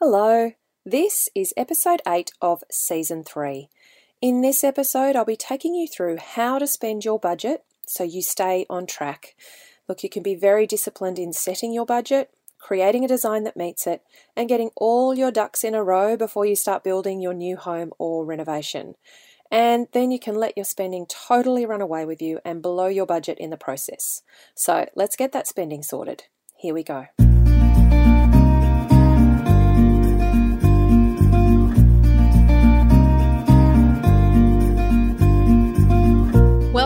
Hello, 0.00 0.52
this 0.86 1.28
is 1.34 1.52
episode 1.56 2.00
8 2.06 2.30
of 2.40 2.62
season 2.70 3.24
3. 3.24 3.68
In 4.22 4.42
this 4.42 4.62
episode, 4.62 5.16
I'll 5.16 5.24
be 5.24 5.34
taking 5.34 5.74
you 5.74 5.88
through 5.88 6.18
how 6.18 6.60
to 6.60 6.68
spend 6.68 7.04
your 7.04 7.18
budget 7.18 7.64
so 7.84 8.04
you 8.04 8.22
stay 8.22 8.64
on 8.70 8.86
track. 8.86 9.34
Look, 9.88 10.04
you 10.04 10.08
can 10.08 10.22
be 10.22 10.36
very 10.36 10.68
disciplined 10.68 11.18
in 11.18 11.32
setting 11.32 11.72
your 11.72 11.84
budget, 11.84 12.30
creating 12.60 13.04
a 13.04 13.08
design 13.08 13.42
that 13.42 13.56
meets 13.56 13.88
it, 13.88 14.02
and 14.36 14.48
getting 14.48 14.70
all 14.76 15.16
your 15.16 15.32
ducks 15.32 15.64
in 15.64 15.74
a 15.74 15.82
row 15.82 16.16
before 16.16 16.46
you 16.46 16.54
start 16.54 16.84
building 16.84 17.20
your 17.20 17.34
new 17.34 17.56
home 17.56 17.90
or 17.98 18.24
renovation. 18.24 18.94
And 19.50 19.88
then 19.90 20.12
you 20.12 20.20
can 20.20 20.36
let 20.36 20.56
your 20.56 20.64
spending 20.64 21.06
totally 21.06 21.66
run 21.66 21.80
away 21.80 22.04
with 22.04 22.22
you 22.22 22.38
and 22.44 22.62
blow 22.62 22.86
your 22.86 23.06
budget 23.06 23.38
in 23.38 23.50
the 23.50 23.56
process. 23.56 24.22
So 24.54 24.88
let's 24.94 25.16
get 25.16 25.32
that 25.32 25.48
spending 25.48 25.82
sorted. 25.82 26.26
Here 26.56 26.72
we 26.72 26.84
go. 26.84 27.08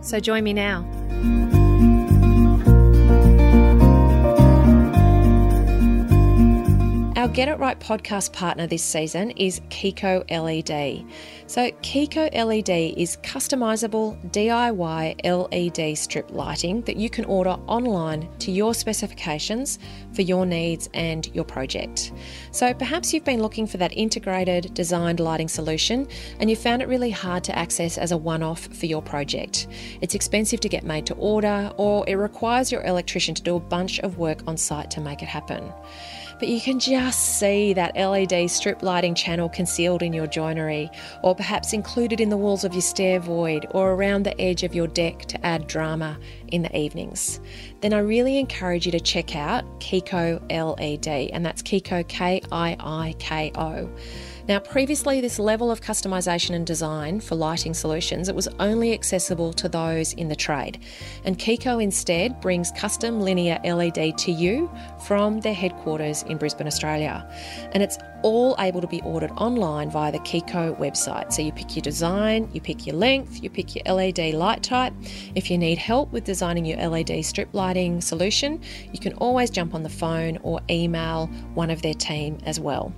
So 0.00 0.20
join 0.20 0.44
me 0.44 0.52
now. 0.52 0.86
Our 7.18 7.26
Get 7.26 7.48
It 7.48 7.58
Right 7.58 7.78
podcast 7.80 8.32
partner 8.32 8.68
this 8.68 8.84
season 8.84 9.32
is 9.32 9.58
Kiiko 9.70 10.24
LED. 10.30 11.04
So, 11.48 11.68
Kiiko 11.82 12.32
LED 12.32 12.96
is 12.96 13.16
customizable 13.24 14.16
DIY 14.30 15.24
LED 15.24 15.98
strip 15.98 16.30
lighting 16.30 16.82
that 16.82 16.96
you 16.96 17.10
can 17.10 17.24
order 17.24 17.56
online 17.66 18.28
to 18.38 18.52
your 18.52 18.72
specifications 18.72 19.80
for 20.18 20.22
your 20.22 20.44
needs 20.44 20.90
and 20.94 21.32
your 21.32 21.44
project. 21.44 22.10
So, 22.50 22.74
perhaps 22.74 23.14
you've 23.14 23.22
been 23.22 23.40
looking 23.40 23.68
for 23.68 23.76
that 23.76 23.96
integrated, 23.96 24.74
designed 24.74 25.20
lighting 25.20 25.46
solution 25.46 26.08
and 26.40 26.50
you 26.50 26.56
found 26.56 26.82
it 26.82 26.88
really 26.88 27.12
hard 27.12 27.44
to 27.44 27.56
access 27.56 27.96
as 27.96 28.10
a 28.10 28.16
one 28.16 28.42
off 28.42 28.66
for 28.66 28.86
your 28.86 29.00
project. 29.00 29.68
It's 30.00 30.16
expensive 30.16 30.58
to 30.58 30.68
get 30.68 30.82
made 30.82 31.06
to 31.06 31.14
order, 31.14 31.70
or 31.76 32.04
it 32.08 32.16
requires 32.16 32.72
your 32.72 32.82
electrician 32.82 33.32
to 33.36 33.42
do 33.44 33.54
a 33.54 33.60
bunch 33.60 34.00
of 34.00 34.18
work 34.18 34.42
on 34.48 34.56
site 34.56 34.90
to 34.90 35.00
make 35.00 35.22
it 35.22 35.28
happen 35.28 35.72
but 36.38 36.48
you 36.48 36.60
can 36.60 36.78
just 36.78 37.38
see 37.38 37.72
that 37.72 37.96
LED 37.96 38.48
strip 38.50 38.82
lighting 38.82 39.14
channel 39.14 39.48
concealed 39.48 40.02
in 40.02 40.12
your 40.12 40.26
joinery, 40.26 40.90
or 41.22 41.34
perhaps 41.34 41.72
included 41.72 42.20
in 42.20 42.28
the 42.28 42.36
walls 42.36 42.64
of 42.64 42.72
your 42.72 42.82
stair 42.82 43.18
void 43.18 43.66
or 43.72 43.92
around 43.92 44.24
the 44.24 44.40
edge 44.40 44.62
of 44.62 44.74
your 44.74 44.86
deck 44.86 45.20
to 45.26 45.46
add 45.46 45.66
drama 45.66 46.18
in 46.48 46.62
the 46.62 46.76
evenings. 46.76 47.40
Then 47.80 47.92
I 47.92 47.98
really 47.98 48.38
encourage 48.38 48.86
you 48.86 48.92
to 48.92 49.00
check 49.00 49.34
out 49.34 49.64
Kiiko 50.08 50.40
LED, 50.48 51.30
and 51.32 51.44
that's 51.44 51.62
Kiiko 51.62 52.06
K 52.06 52.40
I 52.50 52.76
I 52.80 53.14
K 53.18 53.52
O. 53.54 53.88
Now, 54.48 54.58
previously, 54.58 55.20
this 55.20 55.38
level 55.38 55.70
of 55.70 55.82
customization 55.82 56.54
and 56.54 56.66
design 56.66 57.20
for 57.20 57.34
lighting 57.34 57.74
solutions, 57.74 58.30
it 58.30 58.34
was 58.34 58.48
only 58.58 58.94
accessible 58.94 59.52
to 59.52 59.68
those 59.68 60.14
in 60.14 60.28
the 60.28 60.34
trade. 60.34 60.80
And 61.26 61.38
Kiiko 61.38 61.82
instead 61.82 62.40
brings 62.40 62.70
custom 62.70 63.20
linear 63.20 63.60
LED 63.62 64.16
to 64.16 64.32
you 64.32 64.70
from 65.06 65.42
their 65.42 65.52
headquarters 65.52 66.22
in 66.22 66.38
Brisbane, 66.38 66.66
Australia. 66.66 67.30
And 67.72 67.82
it's 67.82 67.98
all 68.22 68.56
able 68.58 68.80
to 68.80 68.86
be 68.86 69.02
ordered 69.02 69.32
online 69.32 69.90
via 69.90 70.12
the 70.12 70.18
Kiiko 70.20 70.78
website. 70.78 71.30
So 71.30 71.42
you 71.42 71.52
pick 71.52 71.76
your 71.76 71.82
design, 71.82 72.48
you 72.54 72.62
pick 72.62 72.86
your 72.86 72.96
length, 72.96 73.42
you 73.42 73.50
pick 73.50 73.74
your 73.74 73.84
LED 73.84 74.32
light 74.32 74.62
type. 74.62 74.94
If 75.34 75.50
you 75.50 75.58
need 75.58 75.76
help 75.76 76.10
with 76.10 76.24
designing 76.24 76.64
your 76.64 76.78
LED 76.88 77.22
strip 77.22 77.50
lighting 77.52 78.00
solution, 78.00 78.62
you 78.94 78.98
can 78.98 79.12
always 79.18 79.50
jump 79.50 79.74
on 79.74 79.82
the 79.82 79.90
phone 79.90 80.38
or 80.42 80.62
email 80.70 81.26
one 81.52 81.68
of 81.68 81.82
their 81.82 81.92
team 81.92 82.38
as 82.46 82.58
well. 82.58 82.94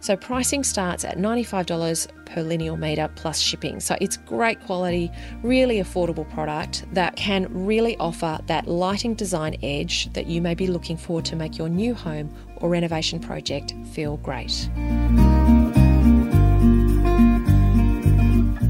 So 0.00 0.16
pricing 0.16 0.64
starts 0.64 1.04
at 1.04 1.18
$95 1.18 2.08
per 2.26 2.42
linear 2.42 2.76
metre 2.76 3.08
plus 3.16 3.38
shipping. 3.38 3.80
So 3.80 3.96
it's 4.00 4.16
great 4.16 4.60
quality, 4.60 5.10
really 5.42 5.78
affordable 5.78 6.28
product 6.30 6.84
that 6.92 7.16
can 7.16 7.48
really 7.50 7.96
offer 7.98 8.38
that 8.46 8.68
lighting 8.68 9.14
design 9.14 9.56
edge 9.62 10.12
that 10.12 10.26
you 10.26 10.40
may 10.40 10.47
be 10.54 10.66
looking 10.66 10.96
for 10.96 11.22
to 11.22 11.36
make 11.36 11.58
your 11.58 11.68
new 11.68 11.94
home 11.94 12.34
or 12.56 12.68
renovation 12.68 13.20
project 13.20 13.74
feel 13.92 14.16
great. 14.18 14.68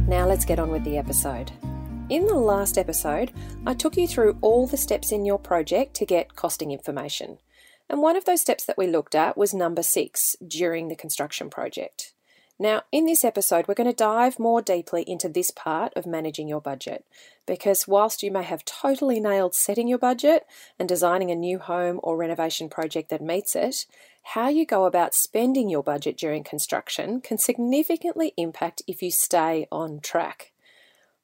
Now 0.09 0.27
let's 0.27 0.45
get 0.45 0.59
on 0.59 0.71
with 0.71 0.85
the 0.85 0.97
episode. 0.99 1.53
In 2.09 2.27
the 2.27 2.35
last 2.35 2.79
episode, 2.79 3.33
I 3.67 3.75
took 3.75 3.97
you 3.97 4.09
through 4.09 4.39
all 4.41 4.67
the 4.67 4.79
steps 4.79 5.13
in 5.13 5.27
your 5.27 5.39
project 5.39 5.95
to 5.97 6.07
get 6.07 6.37
costing 6.37 6.73
information. 6.73 7.39
And 7.91 8.01
one 8.01 8.17
of 8.17 8.25
those 8.25 8.41
steps 8.41 8.65
that 8.65 8.79
we 8.79 8.87
looked 8.87 9.15
at 9.15 9.37
was 9.37 9.53
number 9.53 9.83
six 9.83 10.35
during 10.47 10.89
the 10.89 10.97
construction 10.97 11.51
project. 11.51 12.15
Now, 12.61 12.83
in 12.91 13.07
this 13.07 13.25
episode, 13.25 13.69
we're 13.69 13.75
going 13.75 13.89
to 13.89 13.95
dive 13.95 14.41
more 14.41 14.61
deeply 14.61 15.05
into 15.07 15.29
this 15.29 15.53
part 15.53 15.93
of 15.95 16.07
managing 16.07 16.49
your 16.49 16.61
budget 16.61 17.05
because 17.47 17.87
whilst 17.87 18.23
you 18.23 18.33
may 18.33 18.43
have 18.43 18.65
totally 18.65 19.21
nailed 19.21 19.55
setting 19.55 19.87
your 19.87 19.99
budget 19.99 20.45
and 20.77 20.89
designing 20.89 21.31
a 21.31 21.37
new 21.37 21.61
home 21.61 22.01
or 22.03 22.17
renovation 22.17 22.69
project 22.69 23.11
that 23.11 23.23
meets 23.23 23.55
it, 23.55 23.87
how 24.35 24.49
you 24.49 24.67
go 24.67 24.87
about 24.87 25.15
spending 25.15 25.71
your 25.71 25.85
budget 25.85 26.17
during 26.19 26.43
construction 26.43 27.21
can 27.21 27.39
significantly 27.39 28.35
impact 28.37 28.83
if 28.89 29.03
you 29.03 29.13
stay 29.13 29.69
on 29.71 30.01
track. 30.01 30.53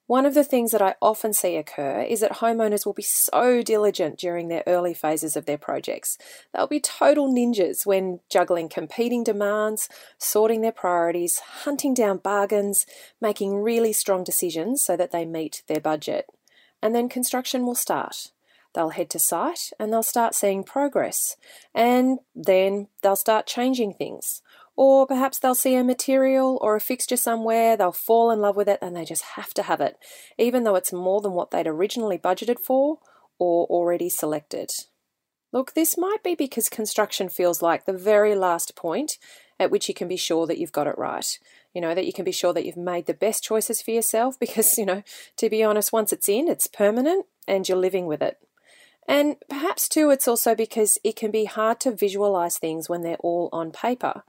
One 0.06 0.26
of 0.26 0.34
the 0.34 0.44
things 0.44 0.72
that 0.72 0.82
I 0.82 0.96
often 1.00 1.32
see 1.32 1.56
occur 1.56 2.02
is 2.02 2.20
that 2.20 2.32
homeowners 2.32 2.84
will 2.84 2.92
be 2.92 3.02
so 3.02 3.62
diligent 3.62 4.18
during 4.18 4.48
their 4.48 4.62
early 4.66 4.92
phases 4.92 5.34
of 5.34 5.46
their 5.46 5.56
projects. 5.56 6.18
They'll 6.52 6.66
be 6.66 6.80
total 6.80 7.32
ninjas 7.32 7.86
when 7.86 8.20
juggling 8.30 8.68
competing 8.68 9.24
demands, 9.24 9.88
sorting 10.18 10.60
their 10.60 10.72
priorities, 10.72 11.38
hunting 11.38 11.94
down 11.94 12.18
bargains, 12.18 12.84
making 13.18 13.56
really 13.56 13.94
strong 13.94 14.24
decisions 14.24 14.84
so 14.84 14.94
that 14.94 15.10
they 15.10 15.24
meet 15.24 15.62
their 15.68 15.80
budget. 15.80 16.26
And 16.82 16.94
then 16.94 17.08
construction 17.08 17.64
will 17.64 17.74
start. 17.74 18.30
They'll 18.74 18.90
head 18.90 19.08
to 19.10 19.18
site 19.18 19.70
and 19.80 19.90
they'll 19.90 20.02
start 20.02 20.34
seeing 20.34 20.64
progress. 20.64 21.36
And 21.74 22.18
then 22.34 22.88
they'll 23.02 23.16
start 23.16 23.46
changing 23.46 23.94
things. 23.94 24.42
Or 24.76 25.06
perhaps 25.06 25.38
they'll 25.38 25.54
see 25.54 25.76
a 25.76 25.84
material 25.84 26.58
or 26.60 26.74
a 26.74 26.80
fixture 26.80 27.16
somewhere, 27.16 27.76
they'll 27.76 27.92
fall 27.92 28.30
in 28.30 28.40
love 28.40 28.56
with 28.56 28.68
it 28.68 28.80
and 28.82 28.96
they 28.96 29.04
just 29.04 29.22
have 29.36 29.54
to 29.54 29.62
have 29.62 29.80
it, 29.80 29.96
even 30.36 30.64
though 30.64 30.74
it's 30.74 30.92
more 30.92 31.20
than 31.20 31.32
what 31.32 31.52
they'd 31.52 31.66
originally 31.66 32.18
budgeted 32.18 32.58
for 32.58 32.98
or 33.38 33.66
already 33.66 34.08
selected. 34.08 34.70
Look, 35.52 35.74
this 35.74 35.96
might 35.96 36.24
be 36.24 36.34
because 36.34 36.68
construction 36.68 37.28
feels 37.28 37.62
like 37.62 37.86
the 37.86 37.92
very 37.92 38.34
last 38.34 38.74
point 38.74 39.18
at 39.60 39.70
which 39.70 39.88
you 39.88 39.94
can 39.94 40.08
be 40.08 40.16
sure 40.16 40.46
that 40.48 40.58
you've 40.58 40.72
got 40.72 40.88
it 40.88 40.98
right. 40.98 41.38
You 41.72 41.80
know, 41.80 41.94
that 41.94 42.06
you 42.06 42.12
can 42.12 42.24
be 42.24 42.32
sure 42.32 42.52
that 42.52 42.64
you've 42.64 42.76
made 42.76 43.06
the 43.06 43.14
best 43.14 43.44
choices 43.44 43.80
for 43.80 43.92
yourself 43.92 44.38
because, 44.40 44.76
you 44.78 44.84
know, 44.84 45.02
to 45.36 45.48
be 45.48 45.62
honest, 45.62 45.92
once 45.92 46.12
it's 46.12 46.28
in, 46.28 46.48
it's 46.48 46.66
permanent 46.66 47.26
and 47.46 47.68
you're 47.68 47.78
living 47.78 48.06
with 48.06 48.20
it. 48.20 48.38
And 49.06 49.36
perhaps 49.48 49.88
too, 49.88 50.10
it's 50.10 50.26
also 50.26 50.54
because 50.54 50.98
it 51.04 51.14
can 51.14 51.30
be 51.30 51.44
hard 51.44 51.78
to 51.80 51.92
visualize 51.92 52.58
things 52.58 52.88
when 52.88 53.02
they're 53.02 53.16
all 53.16 53.50
on 53.52 53.70
paper 53.70 54.24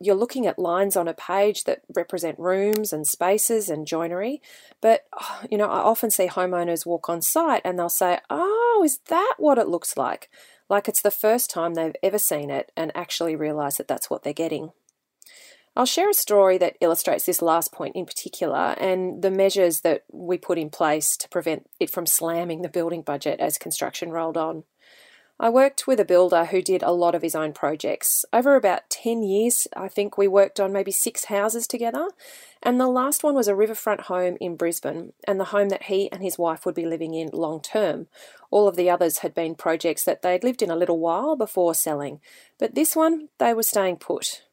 you're 0.00 0.14
looking 0.14 0.46
at 0.46 0.58
lines 0.58 0.96
on 0.96 1.08
a 1.08 1.14
page 1.14 1.64
that 1.64 1.82
represent 1.94 2.38
rooms 2.38 2.92
and 2.92 3.06
spaces 3.06 3.68
and 3.68 3.86
joinery. 3.86 4.42
But, 4.80 5.04
oh, 5.18 5.42
you 5.50 5.56
know, 5.56 5.68
I 5.68 5.78
often 5.78 6.10
see 6.10 6.26
homeowners 6.26 6.86
walk 6.86 7.08
on 7.08 7.22
site 7.22 7.62
and 7.64 7.78
they'll 7.78 7.88
say, 7.88 8.18
Oh, 8.30 8.82
is 8.84 8.98
that 9.08 9.34
what 9.38 9.58
it 9.58 9.68
looks 9.68 9.96
like? 9.96 10.30
Like 10.68 10.88
it's 10.88 11.02
the 11.02 11.10
first 11.10 11.50
time 11.50 11.74
they've 11.74 11.96
ever 12.02 12.18
seen 12.18 12.50
it 12.50 12.72
and 12.76 12.90
actually 12.94 13.36
realize 13.36 13.76
that 13.76 13.88
that's 13.88 14.10
what 14.10 14.22
they're 14.22 14.32
getting. 14.32 14.72
I'll 15.76 15.86
share 15.86 16.08
a 16.08 16.14
story 16.14 16.56
that 16.58 16.76
illustrates 16.80 17.26
this 17.26 17.42
last 17.42 17.72
point 17.72 17.96
in 17.96 18.06
particular 18.06 18.76
and 18.78 19.22
the 19.22 19.30
measures 19.30 19.80
that 19.80 20.04
we 20.12 20.38
put 20.38 20.56
in 20.56 20.70
place 20.70 21.16
to 21.16 21.28
prevent 21.28 21.68
it 21.80 21.90
from 21.90 22.06
slamming 22.06 22.62
the 22.62 22.68
building 22.68 23.02
budget 23.02 23.40
as 23.40 23.58
construction 23.58 24.10
rolled 24.10 24.36
on. 24.36 24.64
I 25.44 25.50
worked 25.50 25.86
with 25.86 26.00
a 26.00 26.06
builder 26.06 26.46
who 26.46 26.62
did 26.62 26.82
a 26.82 26.90
lot 26.90 27.14
of 27.14 27.20
his 27.20 27.34
own 27.34 27.52
projects. 27.52 28.24
Over 28.32 28.56
about 28.56 28.88
10 28.88 29.22
years, 29.22 29.68
I 29.76 29.88
think 29.88 30.16
we 30.16 30.26
worked 30.26 30.58
on 30.58 30.72
maybe 30.72 30.90
six 30.90 31.26
houses 31.26 31.66
together. 31.66 32.08
And 32.62 32.80
the 32.80 32.88
last 32.88 33.22
one 33.22 33.34
was 33.34 33.46
a 33.46 33.54
riverfront 33.54 34.00
home 34.00 34.38
in 34.40 34.56
Brisbane, 34.56 35.12
and 35.28 35.38
the 35.38 35.52
home 35.52 35.68
that 35.68 35.82
he 35.82 36.10
and 36.10 36.22
his 36.22 36.38
wife 36.38 36.64
would 36.64 36.74
be 36.74 36.86
living 36.86 37.12
in 37.12 37.28
long 37.34 37.60
term. 37.60 38.06
All 38.50 38.66
of 38.66 38.76
the 38.76 38.88
others 38.88 39.18
had 39.18 39.34
been 39.34 39.54
projects 39.54 40.02
that 40.04 40.22
they'd 40.22 40.42
lived 40.42 40.62
in 40.62 40.70
a 40.70 40.76
little 40.76 40.98
while 40.98 41.36
before 41.36 41.74
selling, 41.74 42.22
but 42.58 42.74
this 42.74 42.96
one, 42.96 43.28
they 43.38 43.52
were 43.52 43.62
staying 43.62 43.96
put. 43.96 44.44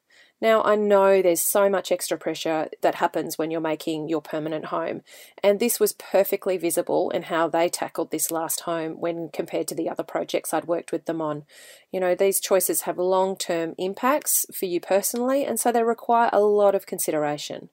Now, 0.42 0.60
I 0.64 0.74
know 0.74 1.22
there's 1.22 1.40
so 1.40 1.70
much 1.70 1.92
extra 1.92 2.18
pressure 2.18 2.68
that 2.80 2.96
happens 2.96 3.38
when 3.38 3.52
you're 3.52 3.60
making 3.60 4.08
your 4.08 4.20
permanent 4.20 4.66
home, 4.66 5.02
and 5.40 5.60
this 5.60 5.78
was 5.78 5.92
perfectly 5.92 6.56
visible 6.56 7.10
in 7.10 7.22
how 7.22 7.46
they 7.46 7.68
tackled 7.68 8.10
this 8.10 8.28
last 8.32 8.62
home 8.62 9.00
when 9.00 9.28
compared 9.28 9.68
to 9.68 9.76
the 9.76 9.88
other 9.88 10.02
projects 10.02 10.52
I'd 10.52 10.64
worked 10.64 10.90
with 10.90 11.04
them 11.04 11.22
on. 11.22 11.44
You 11.92 12.00
know, 12.00 12.16
these 12.16 12.40
choices 12.40 12.82
have 12.82 12.98
long 12.98 13.36
term 13.36 13.76
impacts 13.78 14.44
for 14.52 14.66
you 14.66 14.80
personally, 14.80 15.44
and 15.44 15.60
so 15.60 15.70
they 15.70 15.84
require 15.84 16.28
a 16.32 16.40
lot 16.40 16.74
of 16.74 16.86
consideration. 16.86 17.68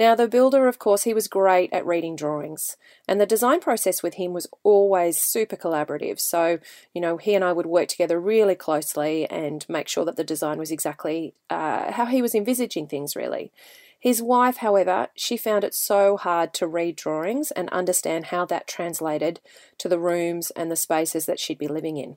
Now, 0.00 0.14
the 0.14 0.28
builder, 0.28 0.66
of 0.66 0.78
course, 0.78 1.02
he 1.02 1.12
was 1.12 1.28
great 1.28 1.70
at 1.74 1.84
reading 1.84 2.16
drawings, 2.16 2.78
and 3.06 3.20
the 3.20 3.26
design 3.26 3.60
process 3.60 4.02
with 4.02 4.14
him 4.14 4.32
was 4.32 4.46
always 4.62 5.20
super 5.20 5.56
collaborative. 5.56 6.18
So, 6.18 6.58
you 6.94 7.02
know, 7.02 7.18
he 7.18 7.34
and 7.34 7.44
I 7.44 7.52
would 7.52 7.66
work 7.66 7.88
together 7.88 8.18
really 8.18 8.54
closely 8.54 9.26
and 9.28 9.66
make 9.68 9.88
sure 9.88 10.06
that 10.06 10.16
the 10.16 10.24
design 10.24 10.56
was 10.58 10.70
exactly 10.70 11.34
uh, 11.50 11.92
how 11.92 12.06
he 12.06 12.22
was 12.22 12.34
envisaging 12.34 12.86
things, 12.86 13.14
really. 13.14 13.52
His 13.98 14.22
wife, 14.22 14.56
however, 14.56 15.08
she 15.16 15.36
found 15.36 15.64
it 15.64 15.74
so 15.74 16.16
hard 16.16 16.54
to 16.54 16.66
read 16.66 16.96
drawings 16.96 17.50
and 17.50 17.68
understand 17.68 18.28
how 18.28 18.46
that 18.46 18.66
translated 18.66 19.40
to 19.76 19.86
the 19.86 19.98
rooms 19.98 20.50
and 20.52 20.70
the 20.70 20.76
spaces 20.76 21.26
that 21.26 21.38
she'd 21.38 21.58
be 21.58 21.68
living 21.68 21.98
in. 21.98 22.16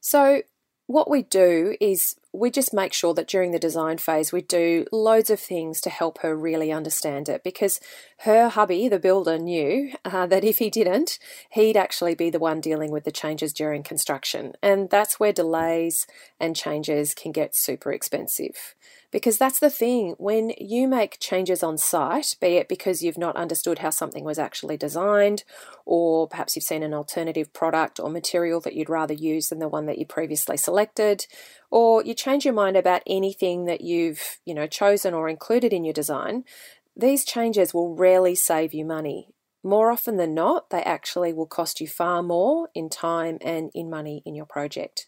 So, 0.00 0.40
what 0.88 1.10
we 1.10 1.22
do 1.22 1.76
is 1.82 2.16
we 2.32 2.50
just 2.50 2.72
make 2.72 2.94
sure 2.94 3.12
that 3.12 3.28
during 3.28 3.50
the 3.50 3.58
design 3.58 3.98
phase 3.98 4.32
we 4.32 4.40
do 4.40 4.86
loads 4.90 5.28
of 5.28 5.38
things 5.38 5.82
to 5.82 5.90
help 5.90 6.18
her 6.22 6.34
really 6.34 6.72
understand 6.72 7.28
it 7.28 7.44
because 7.44 7.78
her 8.20 8.48
hubby, 8.48 8.88
the 8.88 8.98
builder, 8.98 9.38
knew 9.38 9.92
uh, 10.06 10.26
that 10.26 10.44
if 10.44 10.58
he 10.58 10.70
didn't, 10.70 11.18
he'd 11.50 11.76
actually 11.76 12.14
be 12.14 12.30
the 12.30 12.38
one 12.38 12.62
dealing 12.62 12.90
with 12.90 13.04
the 13.04 13.12
changes 13.12 13.52
during 13.52 13.82
construction. 13.82 14.54
And 14.62 14.88
that's 14.88 15.20
where 15.20 15.32
delays 15.32 16.06
and 16.40 16.56
changes 16.56 17.14
can 17.14 17.32
get 17.32 17.54
super 17.54 17.92
expensive. 17.92 18.74
Because 19.10 19.38
that's 19.38 19.58
the 19.58 19.70
thing, 19.70 20.14
when 20.18 20.52
you 20.58 20.86
make 20.86 21.18
changes 21.18 21.62
on 21.62 21.78
site, 21.78 22.36
be 22.42 22.58
it 22.58 22.68
because 22.68 23.02
you've 23.02 23.16
not 23.16 23.36
understood 23.36 23.78
how 23.78 23.88
something 23.88 24.22
was 24.22 24.38
actually 24.38 24.76
designed, 24.76 25.44
or 25.86 26.28
perhaps 26.28 26.54
you've 26.54 26.64
seen 26.64 26.82
an 26.82 26.92
alternative 26.92 27.50
product 27.54 27.98
or 27.98 28.10
material 28.10 28.60
that 28.60 28.74
you'd 28.74 28.90
rather 28.90 29.14
use 29.14 29.48
than 29.48 29.60
the 29.60 29.68
one 29.68 29.86
that 29.86 29.96
you 29.96 30.04
previously 30.04 30.58
selected, 30.58 31.26
or 31.70 32.04
you 32.04 32.12
change 32.12 32.44
your 32.44 32.52
mind 32.52 32.76
about 32.76 33.02
anything 33.06 33.64
that 33.64 33.80
you've, 33.80 34.40
you 34.44 34.52
know, 34.52 34.66
chosen 34.66 35.14
or 35.14 35.28
included 35.28 35.72
in 35.72 35.84
your 35.84 35.94
design, 35.94 36.44
these 36.94 37.24
changes 37.24 37.72
will 37.72 37.94
rarely 37.94 38.34
save 38.34 38.74
you 38.74 38.84
money. 38.84 39.28
More 39.64 39.90
often 39.90 40.18
than 40.18 40.34
not, 40.34 40.70
they 40.70 40.82
actually 40.82 41.32
will 41.32 41.46
cost 41.46 41.80
you 41.80 41.88
far 41.88 42.22
more 42.22 42.68
in 42.74 42.90
time 42.90 43.38
and 43.40 43.70
in 43.74 43.90
money 43.90 44.22
in 44.24 44.34
your 44.34 44.46
project. 44.46 45.07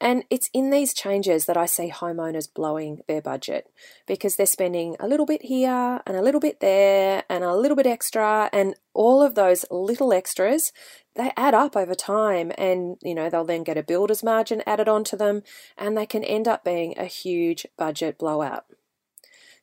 And 0.00 0.24
it's 0.30 0.48
in 0.52 0.70
these 0.70 0.94
changes 0.94 1.46
that 1.46 1.56
I 1.56 1.66
see 1.66 1.90
homeowners 1.90 2.52
blowing 2.52 3.02
their 3.08 3.20
budget 3.20 3.68
because 4.06 4.36
they're 4.36 4.46
spending 4.46 4.96
a 5.00 5.08
little 5.08 5.26
bit 5.26 5.42
here 5.42 6.00
and 6.06 6.16
a 6.16 6.22
little 6.22 6.40
bit 6.40 6.60
there 6.60 7.24
and 7.28 7.42
a 7.42 7.56
little 7.56 7.76
bit 7.76 7.86
extra 7.86 8.48
and 8.52 8.74
all 8.94 9.22
of 9.22 9.34
those 9.34 9.64
little 9.70 10.12
extras 10.12 10.72
they 11.14 11.32
add 11.36 11.52
up 11.52 11.76
over 11.76 11.94
time 11.94 12.52
and 12.56 12.96
you 13.02 13.14
know 13.14 13.28
they'll 13.28 13.44
then 13.44 13.64
get 13.64 13.76
a 13.76 13.82
builder's 13.82 14.22
margin 14.22 14.62
added 14.66 14.88
onto 14.88 15.16
them 15.16 15.42
and 15.76 15.96
they 15.96 16.06
can 16.06 16.22
end 16.22 16.46
up 16.46 16.64
being 16.64 16.94
a 16.96 17.04
huge 17.04 17.66
budget 17.76 18.18
blowout. 18.18 18.64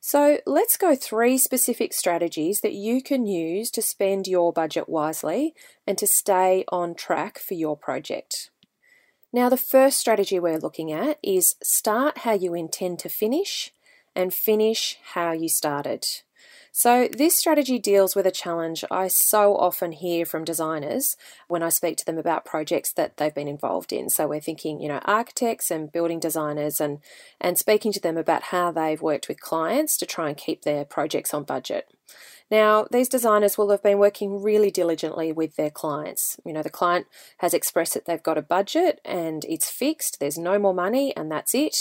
So 0.00 0.38
let's 0.46 0.76
go 0.76 0.94
three 0.94 1.36
specific 1.36 1.92
strategies 1.92 2.60
that 2.60 2.74
you 2.74 3.02
can 3.02 3.26
use 3.26 3.70
to 3.72 3.82
spend 3.82 4.28
your 4.28 4.52
budget 4.52 4.88
wisely 4.88 5.54
and 5.84 5.98
to 5.98 6.06
stay 6.06 6.64
on 6.68 6.94
track 6.94 7.38
for 7.38 7.54
your 7.54 7.76
project. 7.76 8.50
Now, 9.32 9.48
the 9.48 9.56
first 9.56 9.98
strategy 9.98 10.38
we're 10.38 10.58
looking 10.58 10.92
at 10.92 11.18
is 11.22 11.56
start 11.62 12.18
how 12.18 12.32
you 12.32 12.54
intend 12.54 12.98
to 13.00 13.08
finish 13.08 13.72
and 14.14 14.32
finish 14.32 14.98
how 15.12 15.32
you 15.32 15.48
started. 15.48 16.06
So, 16.78 17.08
this 17.10 17.34
strategy 17.34 17.78
deals 17.78 18.14
with 18.14 18.26
a 18.26 18.30
challenge 18.30 18.84
I 18.90 19.08
so 19.08 19.56
often 19.56 19.92
hear 19.92 20.26
from 20.26 20.44
designers 20.44 21.16
when 21.48 21.62
I 21.62 21.70
speak 21.70 21.96
to 21.96 22.04
them 22.04 22.18
about 22.18 22.44
projects 22.44 22.92
that 22.92 23.16
they've 23.16 23.34
been 23.34 23.48
involved 23.48 23.94
in. 23.94 24.10
So, 24.10 24.28
we're 24.28 24.40
thinking, 24.40 24.80
you 24.80 24.88
know, 24.88 25.00
architects 25.04 25.70
and 25.70 25.90
building 25.90 26.20
designers 26.20 26.78
and, 26.78 26.98
and 27.40 27.56
speaking 27.56 27.92
to 27.92 28.00
them 28.00 28.18
about 28.18 28.44
how 28.44 28.72
they've 28.72 29.00
worked 29.00 29.26
with 29.26 29.40
clients 29.40 29.96
to 29.96 30.06
try 30.06 30.28
and 30.28 30.36
keep 30.36 30.62
their 30.62 30.84
projects 30.84 31.32
on 31.32 31.44
budget. 31.44 31.88
Now, 32.50 32.86
these 32.90 33.08
designers 33.08 33.58
will 33.58 33.70
have 33.70 33.82
been 33.82 33.98
working 33.98 34.42
really 34.42 34.70
diligently 34.70 35.32
with 35.32 35.56
their 35.56 35.70
clients. 35.70 36.38
You 36.44 36.52
know, 36.52 36.62
the 36.62 36.70
client 36.70 37.06
has 37.38 37.52
expressed 37.52 37.94
that 37.94 38.04
they've 38.04 38.22
got 38.22 38.38
a 38.38 38.42
budget 38.42 39.00
and 39.04 39.44
it's 39.48 39.68
fixed, 39.68 40.18
there's 40.20 40.38
no 40.38 40.58
more 40.58 40.74
money, 40.74 41.14
and 41.16 41.30
that's 41.30 41.54
it. 41.54 41.76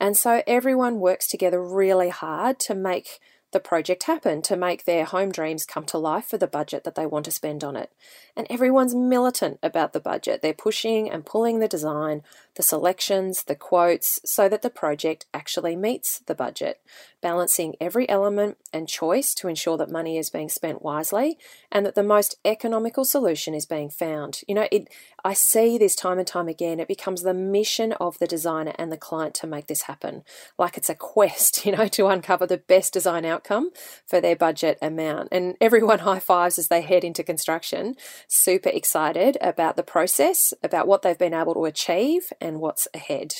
And 0.00 0.16
so 0.16 0.42
everyone 0.46 0.98
works 0.98 1.28
together 1.28 1.62
really 1.62 2.08
hard 2.08 2.58
to 2.60 2.74
make 2.74 3.20
the 3.50 3.60
project 3.60 4.02
happen 4.02 4.42
to 4.42 4.56
make 4.56 4.84
their 4.84 5.04
home 5.04 5.32
dreams 5.32 5.64
come 5.64 5.84
to 5.84 5.96
life 5.96 6.26
for 6.26 6.36
the 6.36 6.46
budget 6.46 6.84
that 6.84 6.94
they 6.94 7.06
want 7.06 7.24
to 7.24 7.30
spend 7.30 7.64
on 7.64 7.76
it. 7.76 7.90
And 8.36 8.46
everyone's 8.50 8.94
militant 8.94 9.58
about 9.62 9.94
the 9.94 10.00
budget. 10.00 10.42
They're 10.42 10.52
pushing 10.52 11.10
and 11.10 11.24
pulling 11.24 11.58
the 11.58 11.68
design, 11.68 12.22
the 12.56 12.62
selections, 12.62 13.44
the 13.44 13.54
quotes, 13.54 14.20
so 14.24 14.48
that 14.50 14.60
the 14.60 14.70
project 14.70 15.24
actually 15.32 15.76
meets 15.76 16.18
the 16.20 16.34
budget, 16.34 16.80
balancing 17.22 17.74
every 17.80 18.06
element 18.08 18.58
and 18.72 18.86
choice 18.86 19.32
to 19.34 19.48
ensure 19.48 19.78
that 19.78 19.90
money 19.90 20.18
is 20.18 20.28
being 20.28 20.50
spent 20.50 20.82
wisely 20.82 21.38
and 21.72 21.86
that 21.86 21.94
the 21.94 22.02
most 22.02 22.36
economical 22.44 23.04
solution 23.04 23.54
is 23.54 23.64
being 23.64 23.88
found. 23.88 24.42
You 24.46 24.56
know, 24.56 24.68
it 24.70 24.88
I 25.24 25.32
see 25.32 25.78
this 25.78 25.96
time 25.96 26.18
and 26.18 26.26
time 26.26 26.48
again. 26.48 26.78
It 26.80 26.86
becomes 26.86 27.22
the 27.22 27.34
mission 27.34 27.92
of 27.94 28.18
the 28.18 28.26
designer 28.26 28.72
and 28.78 28.92
the 28.92 28.96
client 28.96 29.34
to 29.36 29.46
make 29.46 29.66
this 29.66 29.82
happen. 29.82 30.22
Like 30.58 30.76
it's 30.76 30.88
a 30.88 30.94
quest, 30.94 31.64
you 31.66 31.72
know, 31.72 31.88
to 31.88 32.08
uncover 32.08 32.46
the 32.46 32.58
best 32.58 32.92
design 32.92 33.24
outcome 33.24 33.37
for 33.44 34.20
their 34.20 34.36
budget 34.36 34.78
amount. 34.82 35.28
And 35.32 35.56
everyone 35.60 35.98
high 36.00 36.18
fives 36.18 36.58
as 36.58 36.68
they 36.68 36.80
head 36.80 37.04
into 37.04 37.22
construction, 37.22 37.94
super 38.26 38.70
excited 38.70 39.36
about 39.40 39.76
the 39.76 39.82
process, 39.82 40.52
about 40.62 40.86
what 40.86 41.02
they've 41.02 41.18
been 41.18 41.34
able 41.34 41.54
to 41.54 41.64
achieve 41.64 42.32
and 42.40 42.60
what's 42.60 42.88
ahead. 42.94 43.34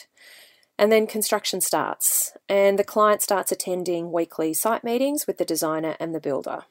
And 0.78 0.92
then 0.92 1.08
construction 1.08 1.60
starts, 1.60 2.32
and 2.48 2.78
the 2.78 2.84
client 2.84 3.20
starts 3.20 3.50
attending 3.50 4.12
weekly 4.12 4.54
site 4.54 4.84
meetings 4.84 5.26
with 5.26 5.38
the 5.38 5.44
designer 5.44 5.96
and 5.98 6.14
the 6.14 6.20
builder. 6.20 6.66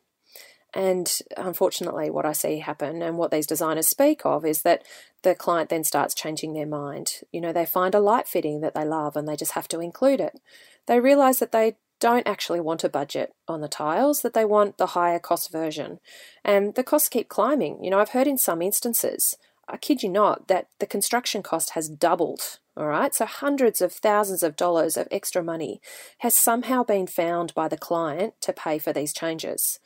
And 0.73 1.11
unfortunately, 1.35 2.09
what 2.09 2.25
I 2.25 2.33
see 2.33 2.59
happen 2.59 3.01
and 3.01 3.17
what 3.17 3.31
these 3.31 3.47
designers 3.47 3.87
speak 3.87 4.25
of 4.25 4.45
is 4.45 4.61
that 4.61 4.83
the 5.23 5.33
client 5.33 5.69
then 5.69 5.83
starts 5.83 6.13
changing 6.13 6.53
their 6.53 6.65
mind. 6.65 7.21
You 7.31 7.41
know, 7.41 7.51
they 7.51 7.65
find 7.65 7.95
a 7.95 7.99
light 7.99 8.27
fitting 8.27 8.61
that 8.61 8.73
they 8.75 8.85
love 8.85 9.15
and 9.15 9.27
they 9.27 9.35
just 9.35 9.53
have 9.53 9.67
to 9.69 9.79
include 9.79 10.21
it. 10.21 10.39
They 10.85 10.99
realize 10.99 11.39
that 11.39 11.51
they 11.51 11.77
don't 11.99 12.27
actually 12.27 12.59
want 12.59 12.83
a 12.83 12.89
budget 12.89 13.33
on 13.47 13.61
the 13.61 13.67
tiles, 13.67 14.21
that 14.21 14.33
they 14.33 14.45
want 14.45 14.77
the 14.77 14.87
higher 14.87 15.19
cost 15.19 15.51
version. 15.51 15.99
And 16.43 16.75
the 16.75 16.83
costs 16.83 17.09
keep 17.09 17.29
climbing. 17.29 17.83
You 17.83 17.89
know, 17.89 17.99
I've 17.99 18.09
heard 18.09 18.27
in 18.27 18.37
some 18.37 18.61
instances, 18.61 19.35
I 19.67 19.77
kid 19.77 20.03
you 20.03 20.09
not, 20.09 20.47
that 20.47 20.67
the 20.79 20.85
construction 20.85 21.43
cost 21.43 21.71
has 21.71 21.89
doubled. 21.89 22.59
All 22.77 22.85
right, 22.85 23.13
so 23.13 23.25
hundreds 23.25 23.81
of 23.81 23.91
thousands 23.91 24.43
of 24.43 24.55
dollars 24.55 24.97
of 24.97 25.07
extra 25.09 25.43
money 25.43 25.81
has 26.19 26.35
somehow 26.35 26.83
been 26.83 27.07
found 27.07 27.53
by 27.55 27.67
the 27.67 27.77
client 27.77 28.35
to 28.41 28.53
pay 28.53 28.77
for 28.77 28.93
these 28.93 29.13
changes. 29.13 29.79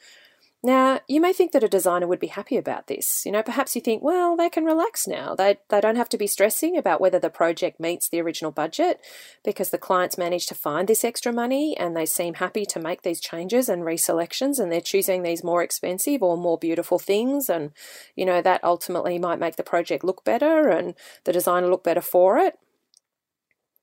Now, 0.64 1.00
you 1.08 1.20
may 1.20 1.34
think 1.34 1.54
that 1.54 1.64
a 1.64 1.68
designer 1.68 2.06
would 2.06 2.20
be 2.20 2.28
happy 2.28 2.56
about 2.56 2.86
this. 2.86 3.24
You 3.26 3.32
know, 3.32 3.42
perhaps 3.42 3.76
you 3.76 3.82
think, 3.82 4.04
well, 4.04 4.38
they 4.38 4.48
can 4.48 4.64
relax 4.64 5.08
now. 5.08 5.34
They, 5.34 5.58
they 5.70 5.82
don't 5.82 5.96
have 5.96 6.10
to 6.10 6.20
be 6.20 6.28
stressing 6.28 6.78
about 6.78 7.02
whether 7.02 7.18
the 7.18 7.32
project 7.32 7.80
meets 7.80 8.08
the 8.08 8.22
original 8.22 8.52
budget 8.52 9.02
because 9.44 9.72
the 9.72 9.80
clients 9.80 10.20
managed 10.20 10.50
to 10.50 10.56
find 10.56 10.88
this 10.88 11.04
extra 11.04 11.34
money 11.34 11.76
and 11.76 11.98
they 11.98 12.06
seem 12.06 12.36
happy 12.36 12.64
to 12.68 12.80
make 12.80 13.02
these 13.02 13.20
changes 13.20 13.70
and 13.70 13.82
reselections 13.82 14.60
and 14.60 14.72
they're 14.72 14.82
choosing 14.82 15.24
these 15.24 15.44
more 15.44 15.64
expensive 15.64 16.22
or 16.22 16.38
more 16.38 16.60
beautiful 16.60 17.00
things. 17.00 17.50
And, 17.50 17.72
you 18.16 18.26
know, 18.26 18.40
that 18.44 18.64
ultimately 18.64 19.18
might 19.18 19.40
make 19.40 19.56
the 19.56 19.64
project 19.64 20.04
look 20.04 20.24
better 20.24 20.70
and 20.70 20.94
the 21.24 21.34
designer 21.34 21.70
look 21.70 21.84
better 21.84 22.02
for 22.02 22.38
it. 22.38 22.60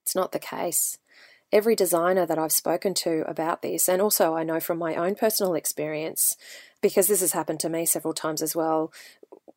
It's 0.02 0.14
not 0.14 0.30
the 0.30 0.38
case 0.38 0.96
every 1.52 1.74
designer 1.74 2.26
that 2.26 2.38
I've 2.38 2.52
spoken 2.52 2.94
to 2.94 3.24
about 3.26 3.62
this, 3.62 3.88
and 3.88 4.02
also 4.02 4.34
I 4.36 4.42
know 4.42 4.60
from 4.60 4.78
my 4.78 4.94
own 4.94 5.14
personal 5.14 5.54
experience, 5.54 6.36
because 6.80 7.08
this 7.08 7.20
has 7.20 7.32
happened 7.32 7.60
to 7.60 7.68
me 7.68 7.86
several 7.86 8.14
times 8.14 8.42
as 8.42 8.54
well, 8.54 8.92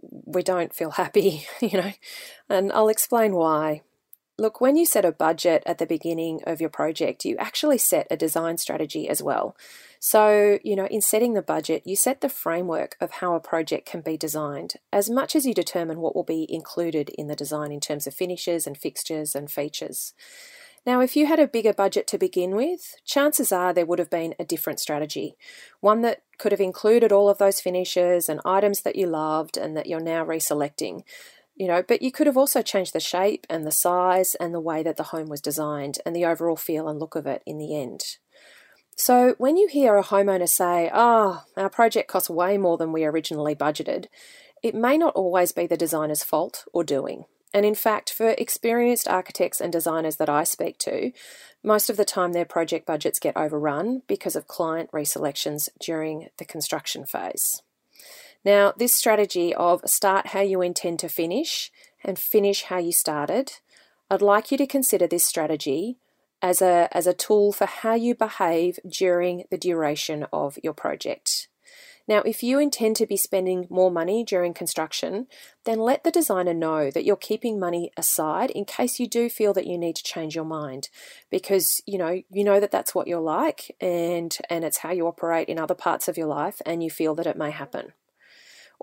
we 0.01 0.43
don't 0.43 0.73
feel 0.73 0.91
happy, 0.91 1.45
you 1.61 1.81
know, 1.81 1.93
and 2.49 2.71
I'll 2.71 2.89
explain 2.89 3.33
why. 3.33 3.81
Look, 4.37 4.59
when 4.59 4.75
you 4.75 4.87
set 4.87 5.05
a 5.05 5.11
budget 5.11 5.61
at 5.67 5.77
the 5.77 5.85
beginning 5.85 6.41
of 6.47 6.59
your 6.59 6.69
project, 6.69 7.25
you 7.25 7.37
actually 7.37 7.77
set 7.77 8.07
a 8.09 8.17
design 8.17 8.57
strategy 8.57 9.07
as 9.07 9.21
well. 9.21 9.55
So, 9.99 10.57
you 10.63 10.75
know, 10.75 10.87
in 10.87 11.01
setting 11.01 11.33
the 11.33 11.43
budget, 11.43 11.83
you 11.85 11.95
set 11.95 12.21
the 12.21 12.29
framework 12.29 12.95
of 12.99 13.11
how 13.11 13.35
a 13.35 13.39
project 13.39 13.85
can 13.87 14.01
be 14.01 14.17
designed, 14.17 14.75
as 14.91 15.11
much 15.11 15.35
as 15.35 15.45
you 15.45 15.53
determine 15.53 15.99
what 15.99 16.15
will 16.15 16.23
be 16.23 16.47
included 16.49 17.09
in 17.09 17.27
the 17.27 17.35
design 17.35 17.71
in 17.71 17.79
terms 17.79 18.07
of 18.07 18.15
finishes 18.15 18.65
and 18.65 18.75
fixtures 18.75 19.35
and 19.35 19.51
features. 19.51 20.15
Now, 20.85 20.99
if 21.01 21.15
you 21.15 21.27
had 21.27 21.39
a 21.39 21.47
bigger 21.47 21.73
budget 21.73 22.07
to 22.07 22.17
begin 22.17 22.55
with, 22.55 22.95
chances 23.05 23.51
are 23.51 23.71
there 23.71 23.85
would 23.85 23.99
have 23.99 24.09
been 24.09 24.33
a 24.39 24.45
different 24.45 24.79
strategy. 24.79 25.35
One 25.79 26.01
that 26.01 26.23
could 26.39 26.51
have 26.51 26.61
included 26.61 27.11
all 27.11 27.29
of 27.29 27.37
those 27.37 27.61
finishes 27.61 28.27
and 28.27 28.41
items 28.43 28.81
that 28.81 28.95
you 28.95 29.05
loved 29.05 29.57
and 29.57 29.77
that 29.77 29.85
you're 29.85 29.99
now 29.99 30.25
reselecting. 30.25 31.03
You 31.55 31.67
know, 31.67 31.83
but 31.87 32.01
you 32.01 32.11
could 32.11 32.25
have 32.25 32.37
also 32.37 32.63
changed 32.63 32.93
the 32.93 32.99
shape 32.99 33.45
and 33.47 33.67
the 33.67 33.71
size 33.71 34.33
and 34.35 34.53
the 34.53 34.59
way 34.59 34.81
that 34.81 34.97
the 34.97 35.03
home 35.03 35.27
was 35.27 35.41
designed 35.41 35.99
and 36.03 36.15
the 36.15 36.25
overall 36.25 36.55
feel 36.55 36.87
and 36.87 36.99
look 36.99 37.15
of 37.15 37.27
it 37.27 37.43
in 37.45 37.59
the 37.59 37.79
end. 37.79 38.17
So, 38.95 39.35
when 39.37 39.57
you 39.57 39.67
hear 39.67 39.97
a 39.97 40.03
homeowner 40.03 40.49
say, 40.49 40.89
Oh, 40.91 41.43
our 41.55 41.69
project 41.69 42.07
costs 42.07 42.29
way 42.29 42.57
more 42.57 42.77
than 42.77 42.91
we 42.91 43.05
originally 43.05 43.53
budgeted, 43.53 44.07
it 44.63 44.73
may 44.73 44.97
not 44.97 45.15
always 45.15 45.51
be 45.51 45.67
the 45.67 45.77
designer's 45.77 46.23
fault 46.23 46.65
or 46.73 46.83
doing. 46.83 47.25
And 47.53 47.65
in 47.65 47.75
fact, 47.75 48.13
for 48.13 48.29
experienced 48.29 49.07
architects 49.07 49.59
and 49.59 49.71
designers 49.71 50.15
that 50.17 50.29
I 50.29 50.43
speak 50.43 50.77
to, 50.79 51.11
most 51.63 51.89
of 51.89 51.97
the 51.97 52.05
time 52.05 52.33
their 52.33 52.45
project 52.45 52.85
budgets 52.85 53.19
get 53.19 53.37
overrun 53.37 54.03
because 54.07 54.35
of 54.35 54.47
client 54.47 54.91
reselections 54.91 55.69
during 55.79 56.29
the 56.37 56.45
construction 56.45 57.05
phase. 57.05 57.61
Now, 58.43 58.73
this 58.75 58.93
strategy 58.93 59.53
of 59.53 59.81
start 59.85 60.27
how 60.27 60.41
you 60.41 60.61
intend 60.61 60.99
to 60.99 61.09
finish 61.09 61.71
and 62.03 62.17
finish 62.17 62.63
how 62.63 62.79
you 62.79 62.91
started, 62.91 63.53
I'd 64.09 64.21
like 64.21 64.51
you 64.51 64.57
to 64.57 64.65
consider 64.65 65.05
this 65.05 65.25
strategy 65.25 65.97
as 66.41 66.61
a, 66.61 66.89
as 66.91 67.05
a 67.05 67.13
tool 67.13 67.51
for 67.51 67.67
how 67.67 67.93
you 67.93 68.15
behave 68.15 68.79
during 68.87 69.43
the 69.51 69.57
duration 69.57 70.25
of 70.33 70.57
your 70.63 70.73
project. 70.73 71.47
Now, 72.07 72.19
if 72.21 72.43
you 72.43 72.59
intend 72.59 72.95
to 72.97 73.05
be 73.05 73.17
spending 73.17 73.67
more 73.69 73.91
money 73.91 74.23
during 74.23 74.53
construction, 74.53 75.27
then 75.65 75.79
let 75.79 76.03
the 76.03 76.11
designer 76.11 76.53
know 76.53 76.91
that 76.91 77.05
you're 77.05 77.15
keeping 77.15 77.59
money 77.59 77.91
aside 77.95 78.51
in 78.51 78.65
case 78.65 78.99
you 78.99 79.07
do 79.07 79.29
feel 79.29 79.53
that 79.53 79.67
you 79.67 79.77
need 79.77 79.95
to 79.97 80.03
change 80.03 80.35
your 80.35 80.45
mind 80.45 80.89
because 81.29 81.81
you 81.85 81.97
know 81.97 82.21
you 82.31 82.43
know 82.43 82.59
that 82.59 82.71
that's 82.71 82.95
what 82.95 83.07
you're 83.07 83.19
like 83.19 83.75
and 83.79 84.37
and 84.49 84.63
it's 84.63 84.79
how 84.79 84.91
you 84.91 85.07
operate 85.07 85.47
in 85.47 85.59
other 85.59 85.75
parts 85.75 86.07
of 86.07 86.17
your 86.17 86.27
life 86.27 86.61
and 86.65 86.83
you 86.83 86.89
feel 86.89 87.15
that 87.15 87.27
it 87.27 87.37
may 87.37 87.51
happen. 87.51 87.93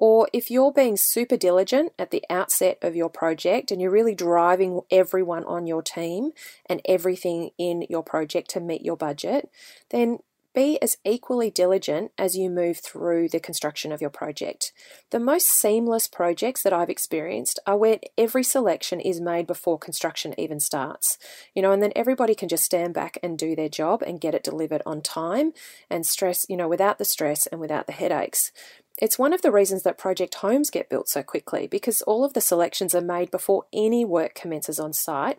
Or 0.00 0.28
if 0.32 0.48
you're 0.48 0.72
being 0.72 0.96
super 0.96 1.36
diligent 1.36 1.92
at 1.98 2.12
the 2.12 2.22
outset 2.30 2.78
of 2.82 2.94
your 2.94 3.08
project 3.08 3.72
and 3.72 3.82
you're 3.82 3.90
really 3.90 4.14
driving 4.14 4.82
everyone 4.92 5.42
on 5.42 5.66
your 5.66 5.82
team 5.82 6.30
and 6.66 6.80
everything 6.84 7.50
in 7.58 7.84
your 7.90 8.04
project 8.04 8.48
to 8.50 8.60
meet 8.60 8.84
your 8.84 8.96
budget, 8.96 9.50
then 9.90 10.20
be 10.54 10.80
as 10.82 10.96
equally 11.04 11.50
diligent 11.50 12.12
as 12.18 12.36
you 12.36 12.50
move 12.50 12.78
through 12.78 13.28
the 13.28 13.40
construction 13.40 13.92
of 13.92 14.00
your 14.00 14.10
project. 14.10 14.72
The 15.10 15.20
most 15.20 15.46
seamless 15.48 16.08
projects 16.08 16.62
that 16.62 16.72
I've 16.72 16.90
experienced 16.90 17.60
are 17.66 17.76
where 17.76 18.00
every 18.16 18.42
selection 18.42 19.00
is 19.00 19.20
made 19.20 19.46
before 19.46 19.78
construction 19.78 20.34
even 20.38 20.60
starts. 20.60 21.18
You 21.54 21.62
know, 21.62 21.72
and 21.72 21.82
then 21.82 21.92
everybody 21.94 22.34
can 22.34 22.48
just 22.48 22.64
stand 22.64 22.94
back 22.94 23.18
and 23.22 23.38
do 23.38 23.54
their 23.54 23.68
job 23.68 24.02
and 24.02 24.20
get 24.20 24.34
it 24.34 24.44
delivered 24.44 24.82
on 24.84 25.02
time 25.02 25.52
and 25.90 26.04
stress, 26.06 26.46
you 26.48 26.56
know, 26.56 26.68
without 26.68 26.98
the 26.98 27.04
stress 27.04 27.46
and 27.46 27.60
without 27.60 27.86
the 27.86 27.92
headaches. 27.92 28.52
It's 29.00 29.18
one 29.18 29.32
of 29.32 29.42
the 29.42 29.52
reasons 29.52 29.84
that 29.84 29.96
project 29.96 30.36
homes 30.36 30.70
get 30.70 30.90
built 30.90 31.08
so 31.08 31.22
quickly 31.22 31.68
because 31.68 32.02
all 32.02 32.24
of 32.24 32.32
the 32.32 32.40
selections 32.40 32.96
are 32.96 33.00
made 33.00 33.30
before 33.30 33.66
any 33.72 34.04
work 34.04 34.34
commences 34.34 34.80
on 34.80 34.92
site 34.92 35.38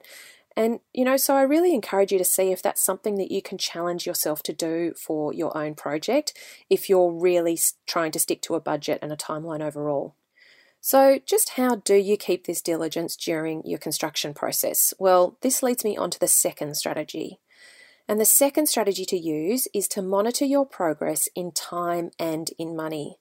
and, 0.56 0.80
you 0.94 1.06
know, 1.06 1.18
so 1.18 1.36
I 1.36 1.44
really 1.44 1.74
encourage 1.74 2.12
you 2.12 2.18
to 2.18 2.26
see 2.26 2.52
if 2.52 2.62
that's 2.62 2.84
something 2.84 3.16
that 3.16 3.32
you 3.32 3.42
can 3.42 3.58
challenge 3.58 4.06
yourself 4.06 4.44
to 4.44 4.54
do 4.54 4.94
for 4.94 5.34
your 5.34 5.56
own 5.58 5.76
project 5.76 6.34
if 6.70 6.90
you're 6.90 7.12
really 7.12 7.58
trying 7.86 8.12
to 8.12 8.20
stick 8.20 8.42
to 8.44 8.56
a 8.56 8.60
budget 8.60 9.00
and 9.02 9.12
a 9.12 9.18
timeline 9.18 9.62
overall. 9.62 10.16
So, 10.82 11.20
just 11.26 11.52
how 11.52 11.76
do 11.76 11.96
you 11.96 12.16
keep 12.16 12.46
this 12.46 12.62
diligence 12.62 13.16
during 13.16 13.62
your 13.66 13.80
construction 13.80 14.34
process? 14.34 14.94
Well, 14.98 15.38
this 15.42 15.62
leads 15.62 15.84
me 15.84 15.98
on 15.98 16.10
to 16.12 16.20
the 16.20 16.28
second 16.28 16.76
strategy. 16.76 17.40
And 18.10 18.20
the 18.20 18.26
second 18.26 18.66
strategy 18.66 19.06
to 19.06 19.18
use 19.18 19.68
is 19.72 19.88
to 19.90 20.02
monitor 20.02 20.44
your 20.44 20.66
progress 20.66 21.30
in 21.36 21.52
time 21.52 22.10
and 22.18 22.50
in 22.58 22.76
money. 22.76 23.20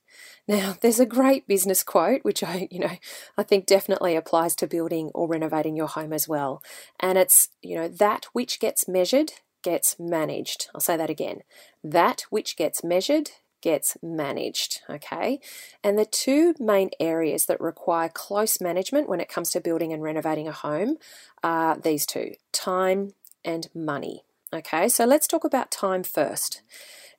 Now, 0.49 0.77
there's 0.81 0.99
a 0.99 1.05
great 1.05 1.47
business 1.47 1.83
quote, 1.83 2.25
which 2.25 2.43
I, 2.43 2.69
you 2.71 2.81
know, 2.81 2.97
I 3.37 3.43
think 3.43 3.67
definitely 3.67 4.17
applies 4.17 4.57
to 4.57 4.67
building 4.67 5.11
or 5.15 5.29
renovating 5.29 5.77
your 5.77 5.89
home 5.89 6.15
as 6.15 6.27
well. 6.27 6.63
And 6.99 7.19
it's, 7.19 7.49
you 7.61 7.77
know, 7.77 7.87
that 7.87 8.29
which 8.33 8.59
gets 8.59 8.89
measured 8.89 9.33
gets 9.63 9.97
managed. 9.99 10.69
I'll 10.75 10.81
say 10.81 10.97
that 10.97 11.11
again. 11.11 11.41
That 11.85 12.23
which 12.31 12.57
gets 12.57 12.83
measured 12.83 13.33
gets 13.61 13.99
managed. 14.03 14.81
Okay. 14.89 15.41
And 15.85 15.99
the 15.99 16.07
two 16.07 16.55
main 16.59 16.91
areas 16.99 17.45
that 17.47 17.61
require 17.61 18.09
close 18.09 18.59
management 18.59 19.09
when 19.09 19.21
it 19.21 19.29
comes 19.29 19.51
to 19.51 19.61
building 19.61 19.93
and 19.93 20.03
renovating 20.03 20.49
a 20.49 20.53
home 20.53 20.97
are 21.43 21.77
these 21.77 22.07
two 22.07 22.37
time 22.53 23.13
and 23.45 23.69
money. 23.75 24.23
Okay. 24.53 24.89
So 24.89 25.05
let's 25.05 25.27
talk 25.27 25.45
about 25.45 25.71
time 25.71 26.03
first. 26.03 26.63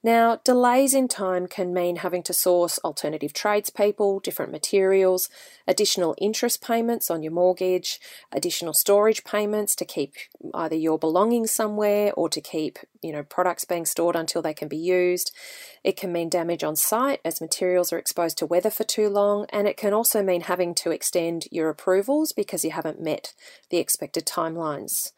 Now, 0.02 0.38
delays 0.46 0.94
in 0.94 1.10
time 1.10 1.46
can 1.46 1.74
mean 1.74 1.98
having 1.98 2.24
to 2.24 2.34
source 2.34 2.80
alternative 2.86 3.34
tradespeople, 3.34 4.22
different 4.22 4.50
materials, 4.50 5.28
additional 5.68 6.16
interest 6.18 6.64
payments 6.64 7.12
on 7.12 7.22
your 7.22 7.34
mortgage, 7.34 8.00
additional 8.32 8.74
storage 8.74 9.26
payments 9.26 9.76
to 9.76 9.84
keep 9.84 10.14
either 10.54 10.78
your 10.78 10.98
belongings 10.98 11.52
somewhere 11.52 12.14
or 12.14 12.30
to 12.30 12.40
keep, 12.40 12.80
you 13.04 13.12
know, 13.12 13.24
products 13.24 13.66
being 13.66 13.86
stored 13.86 14.16
until 14.16 14.42
they 14.42 14.54
can 14.54 14.70
be 14.70 14.78
used. 14.78 15.36
It 15.84 15.98
can 15.98 16.14
mean 16.14 16.30
damage 16.30 16.64
on 16.64 16.78
site 16.78 17.20
as 17.26 17.42
materials 17.42 17.92
are 17.92 18.00
exposed 18.00 18.38
to 18.38 18.46
weather 18.46 18.70
for 18.70 18.86
too 18.86 19.10
long, 19.10 19.48
and 19.50 19.68
it 19.68 19.76
can 19.76 19.94
also 19.94 20.24
mean 20.24 20.42
having 20.42 20.74
to 20.76 20.92
extend 20.92 21.46
your 21.52 21.68
approvals 21.68 22.32
because 22.32 22.64
you 22.64 22.72
haven't 22.72 23.02
met 23.02 23.34
the 23.70 23.78
expected 23.80 24.26
timelines. 24.26 25.12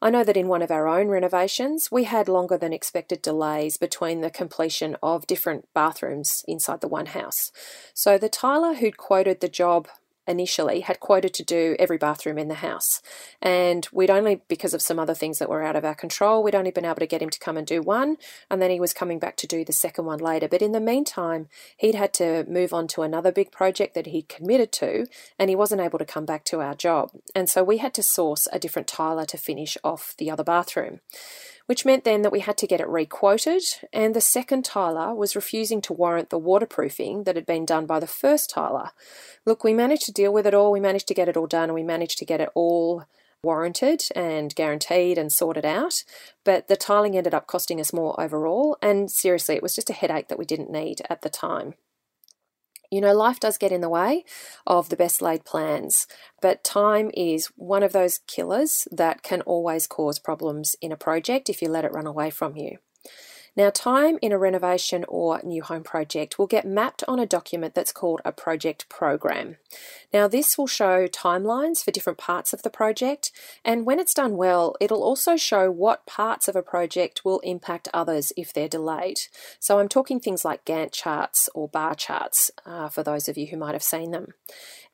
I 0.00 0.10
know 0.10 0.22
that 0.22 0.36
in 0.36 0.46
one 0.46 0.62
of 0.62 0.70
our 0.70 0.86
own 0.86 1.08
renovations, 1.08 1.90
we 1.90 2.04
had 2.04 2.28
longer 2.28 2.56
than 2.56 2.72
expected 2.72 3.20
delays 3.20 3.76
between 3.76 4.20
the 4.20 4.30
completion 4.30 4.96
of 5.02 5.26
different 5.26 5.66
bathrooms 5.74 6.44
inside 6.46 6.80
the 6.80 6.88
one 6.88 7.06
house. 7.06 7.50
So 7.94 8.16
the 8.16 8.28
tiler 8.28 8.74
who'd 8.74 8.96
quoted 8.96 9.40
the 9.40 9.48
job 9.48 9.88
initially 10.28 10.80
had 10.80 11.00
quoted 11.00 11.34
to 11.34 11.42
do 11.42 11.74
every 11.78 11.98
bathroom 11.98 12.38
in 12.38 12.48
the 12.48 12.54
house. 12.54 13.02
And 13.42 13.88
we'd 13.90 14.10
only, 14.10 14.42
because 14.46 14.74
of 14.74 14.82
some 14.82 14.98
other 14.98 15.14
things 15.14 15.38
that 15.38 15.48
were 15.48 15.62
out 15.62 15.74
of 15.74 15.84
our 15.84 15.94
control, 15.94 16.42
we'd 16.42 16.54
only 16.54 16.70
been 16.70 16.84
able 16.84 16.96
to 16.96 17.06
get 17.06 17.22
him 17.22 17.30
to 17.30 17.38
come 17.38 17.56
and 17.56 17.66
do 17.66 17.80
one. 17.82 18.18
And 18.50 18.62
then 18.62 18.70
he 18.70 18.78
was 18.78 18.92
coming 18.92 19.18
back 19.18 19.36
to 19.38 19.46
do 19.46 19.64
the 19.64 19.72
second 19.72 20.04
one 20.04 20.20
later. 20.20 20.46
But 20.46 20.62
in 20.62 20.72
the 20.72 20.80
meantime, 20.80 21.48
he'd 21.76 21.94
had 21.94 22.12
to 22.14 22.44
move 22.48 22.72
on 22.72 22.86
to 22.88 23.02
another 23.02 23.32
big 23.32 23.50
project 23.50 23.94
that 23.94 24.06
he'd 24.06 24.28
committed 24.28 24.70
to, 24.72 25.06
and 25.38 25.48
he 25.48 25.56
wasn't 25.56 25.80
able 25.80 25.98
to 25.98 26.04
come 26.04 26.26
back 26.26 26.44
to 26.44 26.60
our 26.60 26.74
job. 26.74 27.10
And 27.34 27.48
so 27.48 27.64
we 27.64 27.78
had 27.78 27.94
to 27.94 28.02
source 28.02 28.46
a 28.52 28.58
different 28.58 28.86
tiler 28.86 29.24
to 29.26 29.38
finish 29.38 29.78
off 29.82 30.14
the 30.18 30.30
other 30.30 30.44
bathroom 30.44 31.00
which 31.68 31.84
meant 31.84 32.04
then 32.04 32.22
that 32.22 32.32
we 32.32 32.40
had 32.40 32.56
to 32.56 32.66
get 32.66 32.80
it 32.80 32.88
requoted, 32.88 33.62
and 33.92 34.16
the 34.16 34.22
second 34.22 34.64
tiler 34.64 35.14
was 35.14 35.36
refusing 35.36 35.82
to 35.82 35.92
warrant 35.92 36.30
the 36.30 36.38
waterproofing 36.38 37.24
that 37.24 37.36
had 37.36 37.44
been 37.44 37.66
done 37.66 37.84
by 37.84 38.00
the 38.00 38.06
first 38.06 38.48
tiler. 38.48 38.90
Look, 39.44 39.62
we 39.62 39.74
managed 39.74 40.06
to 40.06 40.12
deal 40.12 40.32
with 40.32 40.46
it 40.46 40.54
all, 40.54 40.72
we 40.72 40.80
managed 40.80 41.08
to 41.08 41.14
get 41.14 41.28
it 41.28 41.36
all 41.36 41.46
done, 41.46 41.64
and 41.64 41.74
we 41.74 41.82
managed 41.82 42.16
to 42.18 42.24
get 42.24 42.40
it 42.40 42.48
all 42.54 43.04
warranted 43.42 44.02
and 44.16 44.54
guaranteed 44.54 45.18
and 45.18 45.30
sorted 45.30 45.66
out, 45.66 46.04
but 46.42 46.68
the 46.68 46.76
tiling 46.76 47.18
ended 47.18 47.34
up 47.34 47.46
costing 47.46 47.82
us 47.82 47.92
more 47.92 48.18
overall, 48.18 48.78
and 48.80 49.10
seriously, 49.10 49.54
it 49.54 49.62
was 49.62 49.74
just 49.74 49.90
a 49.90 49.92
headache 49.92 50.28
that 50.28 50.38
we 50.38 50.46
didn't 50.46 50.70
need 50.70 51.02
at 51.10 51.20
the 51.20 51.28
time. 51.28 51.74
You 52.90 53.02
know, 53.02 53.14
life 53.14 53.38
does 53.38 53.58
get 53.58 53.72
in 53.72 53.82
the 53.82 53.88
way 53.88 54.24
of 54.66 54.88
the 54.88 54.96
best 54.96 55.20
laid 55.20 55.44
plans, 55.44 56.06
but 56.40 56.64
time 56.64 57.10
is 57.12 57.46
one 57.56 57.82
of 57.82 57.92
those 57.92 58.20
killers 58.26 58.88
that 58.90 59.22
can 59.22 59.42
always 59.42 59.86
cause 59.86 60.18
problems 60.18 60.74
in 60.80 60.90
a 60.90 60.96
project 60.96 61.50
if 61.50 61.60
you 61.60 61.68
let 61.68 61.84
it 61.84 61.92
run 61.92 62.06
away 62.06 62.30
from 62.30 62.56
you. 62.56 62.78
Now, 63.58 63.70
time 63.70 64.20
in 64.22 64.30
a 64.30 64.38
renovation 64.38 65.04
or 65.08 65.40
new 65.42 65.64
home 65.64 65.82
project 65.82 66.38
will 66.38 66.46
get 66.46 66.64
mapped 66.64 67.02
on 67.08 67.18
a 67.18 67.26
document 67.26 67.74
that's 67.74 67.90
called 67.90 68.20
a 68.24 68.30
project 68.30 68.88
program. 68.88 69.56
Now, 70.14 70.28
this 70.28 70.56
will 70.56 70.68
show 70.68 71.08
timelines 71.08 71.82
for 71.82 71.90
different 71.90 72.20
parts 72.20 72.52
of 72.52 72.62
the 72.62 72.70
project, 72.70 73.32
and 73.64 73.84
when 73.84 73.98
it's 73.98 74.14
done 74.14 74.36
well, 74.36 74.76
it'll 74.80 75.02
also 75.02 75.36
show 75.36 75.72
what 75.72 76.06
parts 76.06 76.46
of 76.46 76.54
a 76.54 76.62
project 76.62 77.24
will 77.24 77.40
impact 77.40 77.88
others 77.92 78.32
if 78.36 78.52
they're 78.52 78.68
delayed. 78.68 79.18
So, 79.58 79.80
I'm 79.80 79.88
talking 79.88 80.20
things 80.20 80.44
like 80.44 80.64
Gantt 80.64 80.92
charts 80.92 81.48
or 81.52 81.68
bar 81.68 81.96
charts 81.96 82.52
uh, 82.64 82.88
for 82.88 83.02
those 83.02 83.28
of 83.28 83.36
you 83.36 83.48
who 83.48 83.56
might 83.56 83.74
have 83.74 83.82
seen 83.82 84.12
them. 84.12 84.34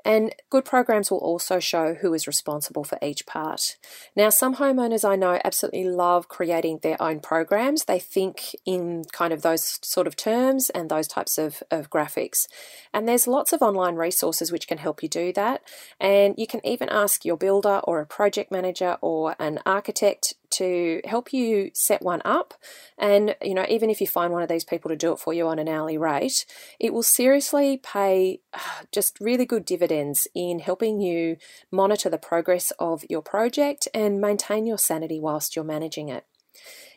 And 0.04 0.34
good 0.50 0.64
programs 0.64 1.10
will 1.10 1.18
also 1.18 1.58
show 1.58 1.94
who 1.94 2.12
is 2.12 2.26
responsible 2.26 2.84
for 2.84 2.98
each 3.00 3.24
part. 3.26 3.76
Now, 4.14 4.28
some 4.28 4.56
homeowners 4.56 5.08
I 5.08 5.16
know 5.16 5.40
absolutely 5.44 5.84
love 5.84 6.28
creating 6.28 6.80
their 6.82 7.00
own 7.00 7.20
programs. 7.20 7.84
They 7.84 7.98
think 7.98 8.54
in 8.66 9.04
kind 9.12 9.32
of 9.32 9.42
those 9.42 9.78
sort 9.82 10.06
of 10.06 10.14
terms 10.14 10.68
and 10.70 10.90
those 10.90 11.08
types 11.08 11.38
of, 11.38 11.62
of 11.70 11.88
graphics. 11.88 12.46
And 12.92 13.08
there's 13.08 13.26
lots 13.26 13.52
of 13.52 13.62
online 13.62 13.96
resources 13.96 14.52
which 14.52 14.68
can 14.68 14.78
help 14.78 15.02
you 15.02 15.08
do 15.08 15.32
that. 15.32 15.62
And 15.98 16.34
you 16.36 16.46
can 16.46 16.64
even 16.66 16.88
ask 16.90 17.24
your 17.24 17.36
builder 17.36 17.80
or 17.84 18.00
a 18.00 18.06
project 18.06 18.52
manager 18.52 18.98
or 19.00 19.34
an 19.38 19.60
architect 19.64 20.34
to 20.50 21.00
help 21.04 21.32
you 21.32 21.70
set 21.74 22.00
one 22.02 22.22
up. 22.24 22.54
And, 22.96 23.34
you 23.42 23.54
know, 23.54 23.66
even 23.68 23.90
if 23.90 24.00
you 24.00 24.06
find 24.06 24.32
one 24.32 24.42
of 24.42 24.48
these 24.48 24.64
people 24.64 24.88
to 24.90 24.96
do 24.96 25.12
it 25.12 25.18
for 25.18 25.32
you 25.32 25.48
on 25.48 25.58
an 25.58 25.68
hourly 25.68 25.98
rate, 25.98 26.46
it 26.78 26.92
will 26.92 27.02
seriously 27.02 27.78
pay 27.78 28.40
just 28.92 29.18
really 29.20 29.46
good 29.46 29.64
dividends 29.64 29.93
in 30.34 30.58
helping 30.58 31.00
you 31.00 31.36
monitor 31.70 32.08
the 32.08 32.18
progress 32.18 32.72
of 32.78 33.04
your 33.08 33.22
project 33.22 33.88
and 33.94 34.20
maintain 34.20 34.66
your 34.66 34.78
sanity 34.78 35.20
whilst 35.20 35.54
you're 35.54 35.64
managing 35.64 36.08
it. 36.08 36.24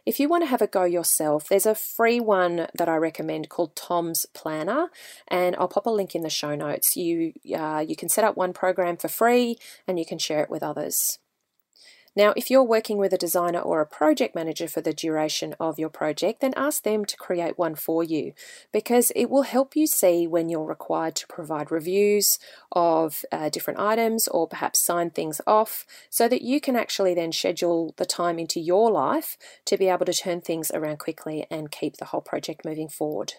If 0.06 0.22
you 0.22 0.30
want 0.30 0.44
to 0.44 0.50
have 0.50 0.62
a 0.62 0.68
go 0.68 0.86
yourself, 0.86 1.50
there's 1.50 1.66
a 1.66 1.76
free 1.76 2.22
one 2.22 2.68
that 2.78 2.88
I 2.88 2.96
recommend 2.96 3.50
called 3.50 3.76
Tom's 3.76 4.26
Planner, 4.34 4.90
and 5.28 5.54
I'll 5.58 5.68
pop 5.68 5.86
a 5.86 5.90
link 5.90 6.16
in 6.16 6.22
the 6.22 6.30
show 6.30 6.56
notes. 6.56 6.96
You 6.96 7.34
uh, 7.54 7.84
you 7.86 7.98
can 7.98 8.08
set 8.08 8.24
up 8.24 8.38
one 8.38 8.54
program 8.54 8.96
for 8.96 9.10
free, 9.10 9.58
and 9.86 10.00
you 10.00 10.06
can 10.06 10.18
share 10.18 10.42
it 10.42 10.50
with 10.50 10.64
others. 10.64 11.20
Now, 12.18 12.34
if 12.36 12.50
you're 12.50 12.64
working 12.64 12.98
with 12.98 13.14
a 13.14 13.18
designer 13.18 13.60
or 13.60 13.80
a 13.80 13.86
project 13.86 14.34
manager 14.34 14.68
for 14.68 14.82
the 14.82 14.92
duration 14.92 15.54
of 15.60 15.78
your 15.78 15.90
project, 15.90 16.42
then 16.42 16.56
ask 16.58 16.82
them 16.82 17.06
to 17.06 17.16
create 17.16 17.60
one 17.60 17.76
for 17.76 18.04
you 18.04 18.34
because 18.74 19.12
it 19.16 19.28
will 19.30 19.44
help 19.44 19.76
you 19.76 19.86
see 19.86 20.26
when 20.26 20.50
you're 20.50 20.66
required 20.66 21.16
to 21.18 21.28
provide 21.28 21.70
reviews 21.70 22.40
of 22.72 23.24
uh, 23.32 23.50
different 23.50 23.80
items 23.80 24.28
or 24.30 24.48
perhaps 24.48 24.84
sign 24.84 25.12
things 25.12 25.42
off 25.46 25.86
so 26.10 26.28
that 26.28 26.42
you 26.42 26.60
can 26.60 26.76
actually 26.76 27.14
then 27.14 27.32
schedule 27.32 27.94
the 27.98 28.06
time 28.06 28.40
into 28.40 28.60
your 28.60 28.90
life 28.90 29.38
to 29.66 29.78
be 29.78 29.88
able 29.88 30.08
to 30.08 30.12
turn 30.12 30.42
things 30.42 30.72
around 30.72 30.98
quickly 30.98 31.46
and 31.52 31.70
keep 31.70 31.98
the 31.98 32.06
whole 32.06 32.22
project 32.22 32.66
moving 32.66 32.90
forward. 32.90 33.34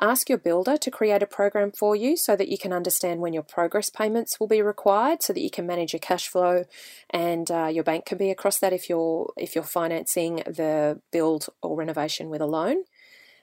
Ask 0.00 0.28
your 0.28 0.38
builder 0.38 0.76
to 0.78 0.90
create 0.90 1.22
a 1.22 1.26
program 1.26 1.72
for 1.72 1.94
you 1.94 2.16
so 2.16 2.36
that 2.36 2.48
you 2.48 2.56
can 2.56 2.72
understand 2.72 3.20
when 3.20 3.32
your 3.32 3.42
progress 3.42 3.90
payments 3.90 4.40
will 4.40 4.46
be 4.46 4.62
required, 4.62 5.22
so 5.22 5.32
that 5.32 5.42
you 5.42 5.50
can 5.50 5.66
manage 5.66 5.92
your 5.92 6.00
cash 6.00 6.28
flow, 6.28 6.64
and 7.10 7.50
uh, 7.50 7.66
your 7.66 7.84
bank 7.84 8.06
can 8.06 8.16
be 8.18 8.30
across 8.30 8.58
that 8.58 8.72
if 8.72 8.88
you're 8.88 9.32
if 9.36 9.54
you're 9.54 9.64
financing 9.64 10.36
the 10.46 11.00
build 11.10 11.48
or 11.62 11.76
renovation 11.76 12.30
with 12.30 12.40
a 12.40 12.46
loan. 12.46 12.84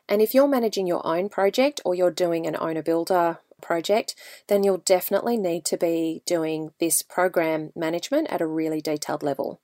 And 0.09 0.21
if 0.21 0.33
you're 0.33 0.47
managing 0.47 0.87
your 0.87 1.05
own 1.05 1.29
project 1.29 1.81
or 1.83 1.93
you're 1.93 2.11
doing 2.11 2.47
an 2.47 2.55
owner 2.59 2.81
builder 2.81 3.39
project, 3.61 4.15
then 4.47 4.63
you'll 4.63 4.77
definitely 4.77 5.37
need 5.37 5.65
to 5.65 5.77
be 5.77 6.21
doing 6.25 6.71
this 6.79 7.01
program 7.01 7.71
management 7.75 8.27
at 8.31 8.41
a 8.41 8.47
really 8.47 8.81
detailed 8.81 9.23
level. 9.23 9.59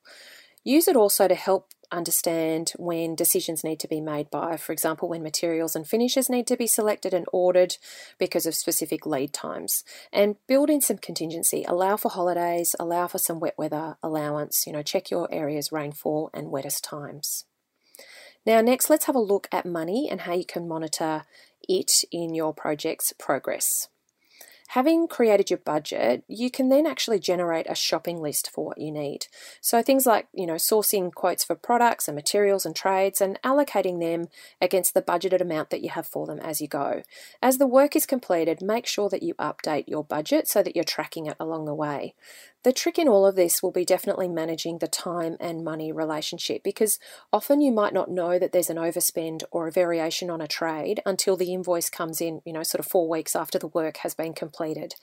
Use 0.63 0.87
it 0.87 0.95
also 0.95 1.27
to 1.27 1.35
help 1.35 1.69
understand 1.93 2.73
when 2.77 3.15
decisions 3.15 3.63
need 3.63 3.79
to 3.79 3.87
be 3.87 4.01
made 4.01 4.29
by, 4.29 4.57
for 4.57 4.73
example, 4.73 5.07
when 5.07 5.23
materials 5.23 5.75
and 5.75 5.87
finishes 5.87 6.29
need 6.29 6.47
to 6.47 6.57
be 6.57 6.67
selected 6.67 7.13
and 7.13 7.25
ordered 7.31 7.77
because 8.17 8.45
of 8.45 8.55
specific 8.55 9.05
lead 9.05 9.33
times. 9.33 9.83
And 10.11 10.35
build 10.47 10.69
in 10.69 10.81
some 10.81 10.97
contingency, 10.97 11.63
allow 11.67 11.95
for 11.97 12.09
holidays, 12.09 12.75
allow 12.79 13.07
for 13.07 13.17
some 13.19 13.39
wet 13.39 13.55
weather 13.57 13.97
allowance, 14.03 14.65
you 14.67 14.73
know, 14.73 14.83
check 14.83 15.11
your 15.11 15.31
area's 15.31 15.71
rainfall 15.71 16.29
and 16.33 16.51
wettest 16.51 16.83
times. 16.83 17.45
Now, 18.45 18.59
next, 18.61 18.89
let's 18.89 19.05
have 19.05 19.15
a 19.15 19.19
look 19.19 19.47
at 19.51 19.65
money 19.65 20.09
and 20.11 20.21
how 20.21 20.33
you 20.33 20.45
can 20.45 20.67
monitor 20.67 21.23
it 21.61 22.03
in 22.11 22.35
your 22.35 22.53
project's 22.53 23.13
progress. 23.13 23.87
Having 24.73 25.07
created 25.07 25.51
your 25.51 25.59
budget, 25.59 26.23
you 26.27 26.49
can 26.49 26.69
then 26.69 26.87
actually 26.87 27.19
generate 27.19 27.67
a 27.69 27.75
shopping 27.75 28.19
list 28.19 28.49
for 28.49 28.65
what 28.65 28.79
you 28.79 28.91
need. 28.91 29.27
So 29.61 29.83
things 29.83 30.07
like, 30.07 30.25
you 30.33 30.47
know, 30.47 30.55
sourcing 30.55 31.13
quotes 31.13 31.43
for 31.43 31.53
products 31.53 32.07
and 32.07 32.15
materials 32.15 32.65
and 32.65 32.75
trades 32.75 33.21
and 33.21 33.39
allocating 33.43 33.99
them 33.99 34.29
against 34.59 34.95
the 34.95 35.03
budgeted 35.03 35.41
amount 35.41 35.69
that 35.69 35.83
you 35.83 35.89
have 35.89 36.07
for 36.07 36.25
them 36.25 36.39
as 36.39 36.59
you 36.59 36.67
go. 36.67 37.03
As 37.39 37.59
the 37.59 37.67
work 37.67 37.95
is 37.95 38.07
completed, 38.07 38.63
make 38.63 38.87
sure 38.87 39.09
that 39.09 39.21
you 39.21 39.35
update 39.35 39.87
your 39.87 40.03
budget 40.03 40.47
so 40.47 40.63
that 40.63 40.75
you're 40.75 40.83
tracking 40.83 41.27
it 41.27 41.37
along 41.39 41.65
the 41.65 41.75
way. 41.75 42.15
The 42.63 42.71
trick 42.71 42.97
in 42.97 43.09
all 43.09 43.25
of 43.25 43.35
this 43.35 43.61
will 43.61 43.71
be 43.71 43.83
definitely 43.83 44.29
managing 44.29 44.77
the 44.77 44.87
time 44.87 45.35
and 45.41 45.65
money 45.65 45.91
relationship 45.91 46.63
because 46.63 46.97
often 47.33 47.59
you 47.59 47.73
might 47.73 47.93
not 47.93 48.09
know 48.09 48.39
that 48.39 48.53
there's 48.53 48.69
an 48.69 48.77
overspend 48.77 49.43
or 49.51 49.67
a 49.67 49.71
variation 49.71 50.29
on 50.29 50.39
a 50.39 50.47
trade 50.47 51.01
until 51.05 51.35
the 51.35 51.53
invoice 51.53 51.89
comes 51.89 52.21
in, 52.21 52.41
you 52.45 52.53
know, 52.53 52.63
sort 52.63 52.79
of 52.79 52.89
four 52.89 53.09
weeks 53.09 53.35
after 53.35 53.59
the 53.59 53.67
work 53.67 53.97
has 53.97 54.13
been 54.13 54.33
completed. 54.33 54.95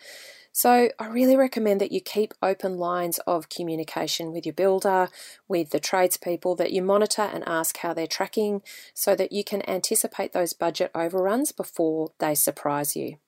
So, 0.53 0.89
I 0.99 1.07
really 1.07 1.37
recommend 1.37 1.81
that 1.81 1.93
you 1.93 2.01
keep 2.01 2.35
open 2.43 2.77
lines 2.77 3.21
of 3.27 3.51
communication 3.51 4.33
with 4.33 4.45
your 4.47 4.55
builder, 4.55 5.09
with 5.47 5.71
the 5.71 5.79
tradespeople, 5.79 6.57
that 6.57 6.73
you 6.73 6.83
monitor 6.83 7.23
and 7.23 7.45
ask 7.47 7.77
how 7.77 7.93
they're 7.93 8.09
tracking 8.09 8.63
so 8.93 9.15
that 9.15 9.31
you 9.31 9.45
can 9.45 9.69
anticipate 9.69 10.33
those 10.33 10.53
budget 10.53 10.91
overruns 10.93 11.53
before 11.53 12.11
they 12.19 12.35
surprise 12.35 12.97
you. 12.97 13.19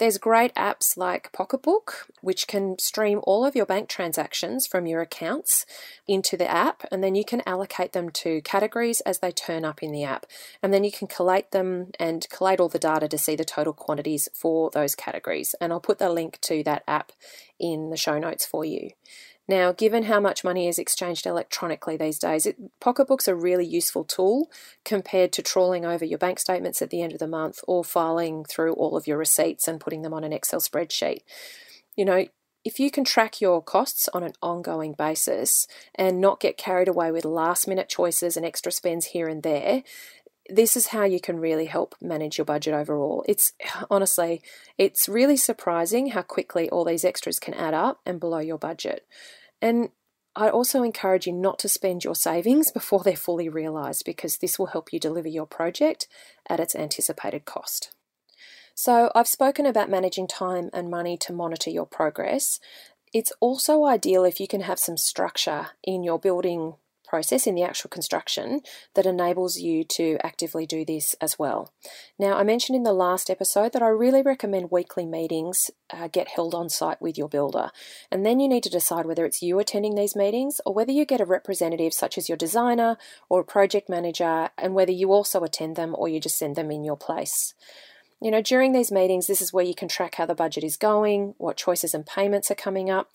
There's 0.00 0.16
great 0.16 0.54
apps 0.54 0.96
like 0.96 1.30
Pocketbook, 1.30 2.06
which 2.22 2.46
can 2.46 2.78
stream 2.78 3.20
all 3.24 3.44
of 3.44 3.54
your 3.54 3.66
bank 3.66 3.90
transactions 3.90 4.66
from 4.66 4.86
your 4.86 5.02
accounts 5.02 5.66
into 6.08 6.38
the 6.38 6.50
app, 6.50 6.84
and 6.90 7.04
then 7.04 7.14
you 7.14 7.22
can 7.22 7.42
allocate 7.44 7.92
them 7.92 8.08
to 8.12 8.40
categories 8.40 9.02
as 9.02 9.18
they 9.18 9.30
turn 9.30 9.62
up 9.62 9.82
in 9.82 9.92
the 9.92 10.04
app. 10.04 10.24
And 10.62 10.72
then 10.72 10.84
you 10.84 10.90
can 10.90 11.06
collate 11.06 11.50
them 11.50 11.90
and 12.00 12.26
collate 12.30 12.60
all 12.60 12.70
the 12.70 12.78
data 12.78 13.08
to 13.08 13.18
see 13.18 13.36
the 13.36 13.44
total 13.44 13.74
quantities 13.74 14.26
for 14.32 14.70
those 14.70 14.94
categories. 14.94 15.54
And 15.60 15.70
I'll 15.70 15.80
put 15.80 15.98
the 15.98 16.08
link 16.08 16.40
to 16.44 16.62
that 16.62 16.82
app 16.88 17.12
in 17.58 17.90
the 17.90 17.98
show 17.98 18.18
notes 18.18 18.46
for 18.46 18.64
you. 18.64 18.92
Now, 19.50 19.72
given 19.72 20.04
how 20.04 20.20
much 20.20 20.44
money 20.44 20.68
is 20.68 20.78
exchanged 20.78 21.26
electronically 21.26 21.96
these 21.96 22.20
days, 22.20 22.46
it, 22.46 22.56
pocketbook's 22.78 23.26
are 23.26 23.32
a 23.32 23.34
really 23.34 23.66
useful 23.66 24.04
tool 24.04 24.48
compared 24.84 25.32
to 25.32 25.42
trawling 25.42 25.84
over 25.84 26.04
your 26.04 26.18
bank 26.18 26.38
statements 26.38 26.80
at 26.80 26.90
the 26.90 27.02
end 27.02 27.12
of 27.14 27.18
the 27.18 27.26
month 27.26 27.58
or 27.66 27.82
filing 27.82 28.44
through 28.44 28.74
all 28.74 28.96
of 28.96 29.08
your 29.08 29.18
receipts 29.18 29.66
and 29.66 29.80
putting 29.80 30.02
them 30.02 30.14
on 30.14 30.22
an 30.22 30.32
Excel 30.32 30.60
spreadsheet. 30.60 31.22
You 31.96 32.04
know, 32.04 32.26
if 32.64 32.78
you 32.78 32.92
can 32.92 33.02
track 33.02 33.40
your 33.40 33.60
costs 33.60 34.08
on 34.14 34.22
an 34.22 34.34
ongoing 34.40 34.92
basis 34.92 35.66
and 35.96 36.20
not 36.20 36.38
get 36.38 36.56
carried 36.56 36.86
away 36.86 37.10
with 37.10 37.24
last 37.24 37.66
minute 37.66 37.88
choices 37.88 38.36
and 38.36 38.46
extra 38.46 38.70
spends 38.70 39.06
here 39.06 39.26
and 39.26 39.42
there, 39.42 39.82
this 40.50 40.76
is 40.76 40.88
how 40.88 41.04
you 41.04 41.20
can 41.20 41.38
really 41.38 41.66
help 41.66 41.94
manage 42.00 42.38
your 42.38 42.44
budget 42.44 42.74
overall. 42.74 43.24
It's 43.28 43.52
honestly, 43.90 44.42
it's 44.78 45.08
really 45.08 45.36
surprising 45.36 46.08
how 46.08 46.22
quickly 46.22 46.68
all 46.70 46.84
these 46.84 47.04
extras 47.04 47.38
can 47.38 47.54
add 47.54 47.74
up 47.74 48.00
and 48.04 48.20
below 48.20 48.38
your 48.38 48.58
budget. 48.58 49.06
And 49.62 49.90
I 50.36 50.48
also 50.48 50.82
encourage 50.82 51.26
you 51.26 51.32
not 51.32 51.58
to 51.60 51.68
spend 51.68 52.04
your 52.04 52.14
savings 52.14 52.70
before 52.74 53.02
they're 53.02 53.16
fully 53.16 53.48
realised 53.48 54.02
because 54.04 54.38
this 54.38 54.58
will 54.58 54.66
help 54.66 54.92
you 54.92 55.00
deliver 55.00 55.28
your 55.28 55.46
project 55.46 56.06
at 56.48 56.60
its 56.60 56.74
anticipated 56.74 57.44
cost. 57.44 57.94
So, 58.74 59.10
I've 59.14 59.28
spoken 59.28 59.66
about 59.66 59.90
managing 59.90 60.26
time 60.26 60.70
and 60.72 60.88
money 60.88 61.18
to 61.18 61.34
monitor 61.34 61.68
your 61.68 61.84
progress. 61.84 62.60
It's 63.12 63.32
also 63.40 63.84
ideal 63.84 64.24
if 64.24 64.40
you 64.40 64.48
can 64.48 64.62
have 64.62 64.78
some 64.78 64.96
structure 64.96 65.70
in 65.82 66.02
your 66.02 66.18
building 66.18 66.74
process 67.10 67.44
in 67.46 67.56
the 67.56 67.64
actual 67.64 67.90
construction 67.90 68.60
that 68.94 69.04
enables 69.04 69.58
you 69.58 69.82
to 69.82 70.16
actively 70.22 70.64
do 70.64 70.84
this 70.84 71.16
as 71.20 71.38
well. 71.38 71.72
Now, 72.18 72.38
I 72.38 72.44
mentioned 72.44 72.76
in 72.76 72.84
the 72.84 72.92
last 72.92 73.28
episode 73.28 73.72
that 73.72 73.82
I 73.82 73.88
really 73.88 74.22
recommend 74.22 74.70
weekly 74.70 75.06
meetings 75.06 75.72
uh, 75.92 76.06
get 76.06 76.28
held 76.28 76.54
on 76.54 76.68
site 76.68 77.02
with 77.02 77.18
your 77.18 77.28
builder, 77.28 77.70
and 78.12 78.24
then 78.24 78.38
you 78.38 78.48
need 78.48 78.62
to 78.62 78.70
decide 78.70 79.06
whether 79.06 79.24
it's 79.24 79.42
you 79.42 79.58
attending 79.58 79.96
these 79.96 80.14
meetings 80.14 80.60
or 80.64 80.72
whether 80.72 80.92
you 80.92 81.04
get 81.04 81.20
a 81.20 81.24
representative 81.24 81.92
such 81.92 82.16
as 82.16 82.28
your 82.28 82.38
designer 82.38 82.96
or 83.28 83.40
a 83.40 83.44
project 83.44 83.88
manager, 83.88 84.50
and 84.56 84.74
whether 84.74 84.92
you 84.92 85.12
also 85.12 85.42
attend 85.42 85.74
them 85.74 85.96
or 85.98 86.08
you 86.08 86.20
just 86.20 86.38
send 86.38 86.54
them 86.54 86.70
in 86.70 86.84
your 86.84 86.96
place. 86.96 87.54
You 88.22 88.30
know, 88.30 88.42
during 88.42 88.72
these 88.72 88.92
meetings, 88.92 89.26
this 89.26 89.40
is 89.40 89.52
where 89.52 89.64
you 89.64 89.74
can 89.74 89.88
track 89.88 90.16
how 90.16 90.26
the 90.26 90.34
budget 90.34 90.62
is 90.62 90.76
going, 90.76 91.34
what 91.38 91.56
choices 91.56 91.94
and 91.94 92.04
payments 92.04 92.50
are 92.50 92.54
coming 92.66 92.90
up, 92.90 93.08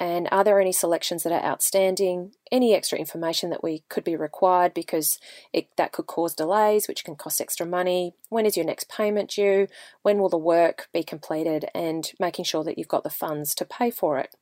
and 0.00 0.28
are 0.30 0.44
there 0.44 0.60
any 0.60 0.72
selections 0.72 1.24
that 1.24 1.32
are 1.32 1.44
outstanding, 1.44 2.32
any 2.52 2.74
extra 2.74 2.98
information 2.98 3.50
that 3.50 3.64
we 3.64 3.82
could 3.88 4.04
be 4.04 4.14
required 4.14 4.72
because 4.72 5.18
it, 5.52 5.68
that 5.76 5.92
could 5.92 6.06
cause 6.06 6.34
delays, 6.34 6.86
which 6.86 7.04
can 7.04 7.16
cost 7.16 7.40
extra 7.40 7.66
money. 7.66 8.14
When 8.28 8.46
is 8.46 8.56
your 8.56 8.66
next 8.66 8.88
payment 8.88 9.30
due? 9.30 9.66
When 10.02 10.18
will 10.18 10.28
the 10.28 10.38
work 10.38 10.88
be 10.92 11.02
completed? 11.02 11.66
And 11.74 12.10
making 12.20 12.44
sure 12.44 12.62
that 12.62 12.78
you've 12.78 12.86
got 12.86 13.02
the 13.02 13.10
funds 13.10 13.54
to 13.56 13.64
pay 13.64 13.90
for 13.90 14.18
it. 14.18 14.36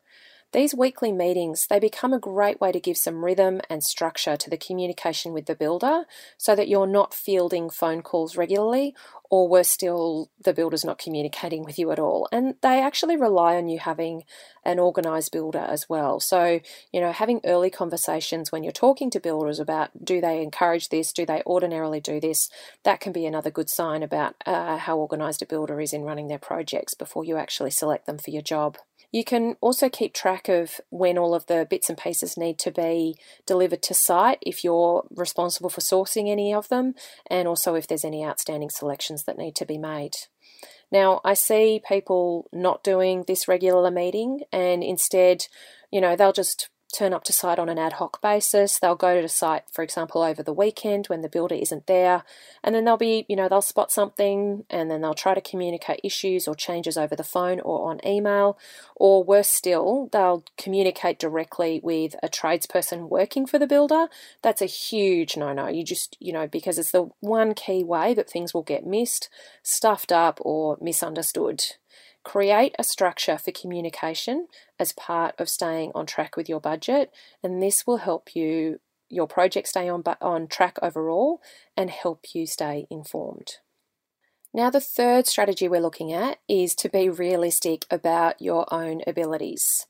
These 0.52 0.74
weekly 0.74 1.10
meetings, 1.10 1.66
they 1.68 1.80
become 1.80 2.12
a 2.12 2.20
great 2.20 2.60
way 2.60 2.70
to 2.70 2.80
give 2.80 2.96
some 2.96 3.24
rhythm 3.24 3.60
and 3.68 3.82
structure 3.82 4.36
to 4.36 4.48
the 4.48 4.56
communication 4.56 5.32
with 5.32 5.46
the 5.46 5.56
builder 5.56 6.04
so 6.38 6.54
that 6.54 6.68
you're 6.68 6.86
not 6.86 7.12
fielding 7.12 7.68
phone 7.68 8.00
calls 8.00 8.36
regularly 8.36 8.94
or 9.30 9.48
worse 9.48 9.68
still, 9.68 10.30
the 10.42 10.52
builder's 10.52 10.84
not 10.84 10.98
communicating 10.98 11.64
with 11.64 11.78
you 11.78 11.90
at 11.90 11.98
all. 11.98 12.28
And 12.30 12.54
they 12.62 12.80
actually 12.80 13.16
rely 13.16 13.56
on 13.56 13.68
you 13.68 13.78
having 13.78 14.24
an 14.64 14.78
organised 14.78 15.32
builder 15.32 15.58
as 15.68 15.88
well. 15.88 16.20
So, 16.20 16.60
you 16.92 17.00
know, 17.00 17.12
having 17.12 17.40
early 17.44 17.70
conversations 17.70 18.50
when 18.50 18.62
you're 18.62 18.72
talking 18.72 19.10
to 19.10 19.20
builders 19.20 19.58
about 19.58 20.04
do 20.04 20.20
they 20.20 20.42
encourage 20.42 20.88
this, 20.88 21.12
do 21.12 21.26
they 21.26 21.42
ordinarily 21.46 22.00
do 22.00 22.20
this, 22.20 22.50
that 22.84 23.00
can 23.00 23.12
be 23.12 23.26
another 23.26 23.50
good 23.50 23.70
sign 23.70 24.02
about 24.02 24.34
uh, 24.44 24.78
how 24.78 24.98
organised 24.98 25.42
a 25.42 25.46
builder 25.46 25.80
is 25.80 25.92
in 25.92 26.02
running 26.02 26.28
their 26.28 26.38
projects 26.38 26.94
before 26.94 27.24
you 27.24 27.36
actually 27.36 27.70
select 27.70 28.06
them 28.06 28.18
for 28.18 28.30
your 28.30 28.42
job. 28.42 28.78
You 29.12 29.24
can 29.24 29.56
also 29.60 29.88
keep 29.88 30.12
track 30.12 30.48
of 30.48 30.80
when 30.90 31.18
all 31.18 31.34
of 31.34 31.46
the 31.46 31.66
bits 31.68 31.88
and 31.88 31.98
pieces 31.98 32.36
need 32.36 32.58
to 32.60 32.70
be 32.70 33.16
delivered 33.46 33.82
to 33.84 33.94
site 33.94 34.38
if 34.42 34.64
you're 34.64 35.06
responsible 35.10 35.70
for 35.70 35.80
sourcing 35.80 36.30
any 36.30 36.52
of 36.52 36.68
them, 36.68 36.94
and 37.30 37.48
also 37.48 37.74
if 37.74 37.86
there's 37.86 38.04
any 38.04 38.24
outstanding 38.24 38.70
selections 38.70 39.24
that 39.24 39.38
need 39.38 39.54
to 39.56 39.66
be 39.66 39.78
made. 39.78 40.12
Now, 40.90 41.20
I 41.24 41.34
see 41.34 41.80
people 41.86 42.48
not 42.52 42.84
doing 42.84 43.24
this 43.26 43.48
regular 43.48 43.90
meeting 43.90 44.42
and 44.52 44.84
instead, 44.84 45.46
you 45.90 46.00
know, 46.00 46.14
they'll 46.14 46.32
just 46.32 46.68
turn 46.92 47.12
up 47.12 47.24
to 47.24 47.32
site 47.32 47.58
on 47.58 47.68
an 47.68 47.78
ad 47.78 47.94
hoc 47.94 48.20
basis. 48.22 48.78
They'll 48.78 48.94
go 48.94 49.16
to 49.16 49.22
the 49.22 49.28
site, 49.28 49.64
for 49.70 49.82
example, 49.82 50.22
over 50.22 50.42
the 50.42 50.52
weekend 50.52 51.06
when 51.06 51.20
the 51.20 51.28
builder 51.28 51.54
isn't 51.54 51.86
there, 51.86 52.24
and 52.62 52.74
then 52.74 52.84
they'll 52.84 52.96
be, 52.96 53.26
you 53.28 53.36
know, 53.36 53.48
they'll 53.48 53.62
spot 53.62 53.90
something 53.90 54.64
and 54.70 54.90
then 54.90 55.00
they'll 55.00 55.14
try 55.14 55.34
to 55.34 55.40
communicate 55.40 56.00
issues 56.02 56.48
or 56.48 56.54
changes 56.54 56.96
over 56.96 57.14
the 57.14 57.24
phone 57.24 57.60
or 57.60 57.90
on 57.90 58.00
email, 58.06 58.58
or 58.94 59.22
worse 59.24 59.48
still, 59.48 60.08
they'll 60.12 60.44
communicate 60.56 61.18
directly 61.18 61.80
with 61.82 62.14
a 62.22 62.28
tradesperson 62.28 63.08
working 63.08 63.46
for 63.46 63.58
the 63.58 63.66
builder. 63.66 64.06
That's 64.42 64.62
a 64.62 64.66
huge 64.66 65.36
no 65.36 65.52
no. 65.52 65.68
You 65.68 65.84
just, 65.84 66.16
you 66.20 66.32
know, 66.32 66.46
because 66.46 66.78
it's 66.78 66.92
the 66.92 67.10
one 67.20 67.54
key 67.54 67.84
way 67.84 68.14
that 68.14 68.30
things 68.30 68.54
will 68.54 68.62
get 68.62 68.86
missed, 68.86 69.28
stuffed 69.62 70.12
up, 70.12 70.38
or 70.42 70.78
misunderstood. 70.80 71.62
Create 72.26 72.74
a 72.76 72.82
structure 72.82 73.38
for 73.38 73.52
communication 73.52 74.48
as 74.80 74.90
part 74.90 75.32
of 75.38 75.48
staying 75.48 75.92
on 75.94 76.06
track 76.06 76.36
with 76.36 76.48
your 76.48 76.58
budget, 76.58 77.12
and 77.40 77.62
this 77.62 77.86
will 77.86 77.98
help 77.98 78.34
you 78.34 78.80
your 79.08 79.28
project 79.28 79.68
stay 79.68 79.88
on 79.88 80.02
on 80.20 80.48
track 80.48 80.76
overall 80.82 81.40
and 81.76 81.88
help 81.88 82.34
you 82.34 82.44
stay 82.44 82.88
informed. 82.90 83.58
Now, 84.52 84.70
the 84.70 84.80
third 84.80 85.28
strategy 85.28 85.68
we're 85.68 85.80
looking 85.80 86.12
at 86.12 86.38
is 86.48 86.74
to 86.76 86.88
be 86.88 87.08
realistic 87.08 87.86
about 87.92 88.42
your 88.42 88.66
own 88.74 89.02
abilities. 89.06 89.86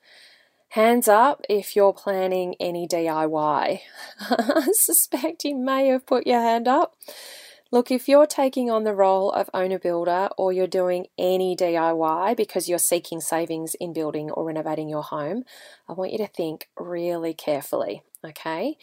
Hands 0.69 1.09
up 1.09 1.41
if 1.49 1.75
you're 1.75 1.95
planning 1.95 2.55
any 2.61 2.87
DIY. 2.87 3.81
I 4.21 4.69
suspect 4.73 5.45
you 5.45 5.55
may 5.57 5.87
have 5.87 6.05
put 6.05 6.27
your 6.27 6.43
hand 6.43 6.69
up. 6.69 6.97
Look, 7.73 7.91
if 7.91 8.09
you're 8.09 8.27
taking 8.27 8.71
on 8.71 8.85
the 8.85 8.95
role 8.95 9.33
of 9.33 9.51
owner 9.53 9.79
builder 9.79 10.29
or 10.39 10.53
you're 10.53 10.67
doing 10.67 11.07
any 11.19 11.57
DIY 11.57 12.37
because 12.37 12.69
you're 12.69 12.79
seeking 12.79 13.21
savings 13.21 13.75
in 13.75 13.93
building 13.93 14.31
or 14.31 14.45
renovating 14.45 14.89
your 14.89 15.03
home, 15.03 15.45
I 15.89 15.93
want 15.95 16.13
you 16.13 16.19
to 16.19 16.29
think 16.29 16.69
really 16.79 17.35
carefully, 17.35 18.03
okay? 18.25 18.77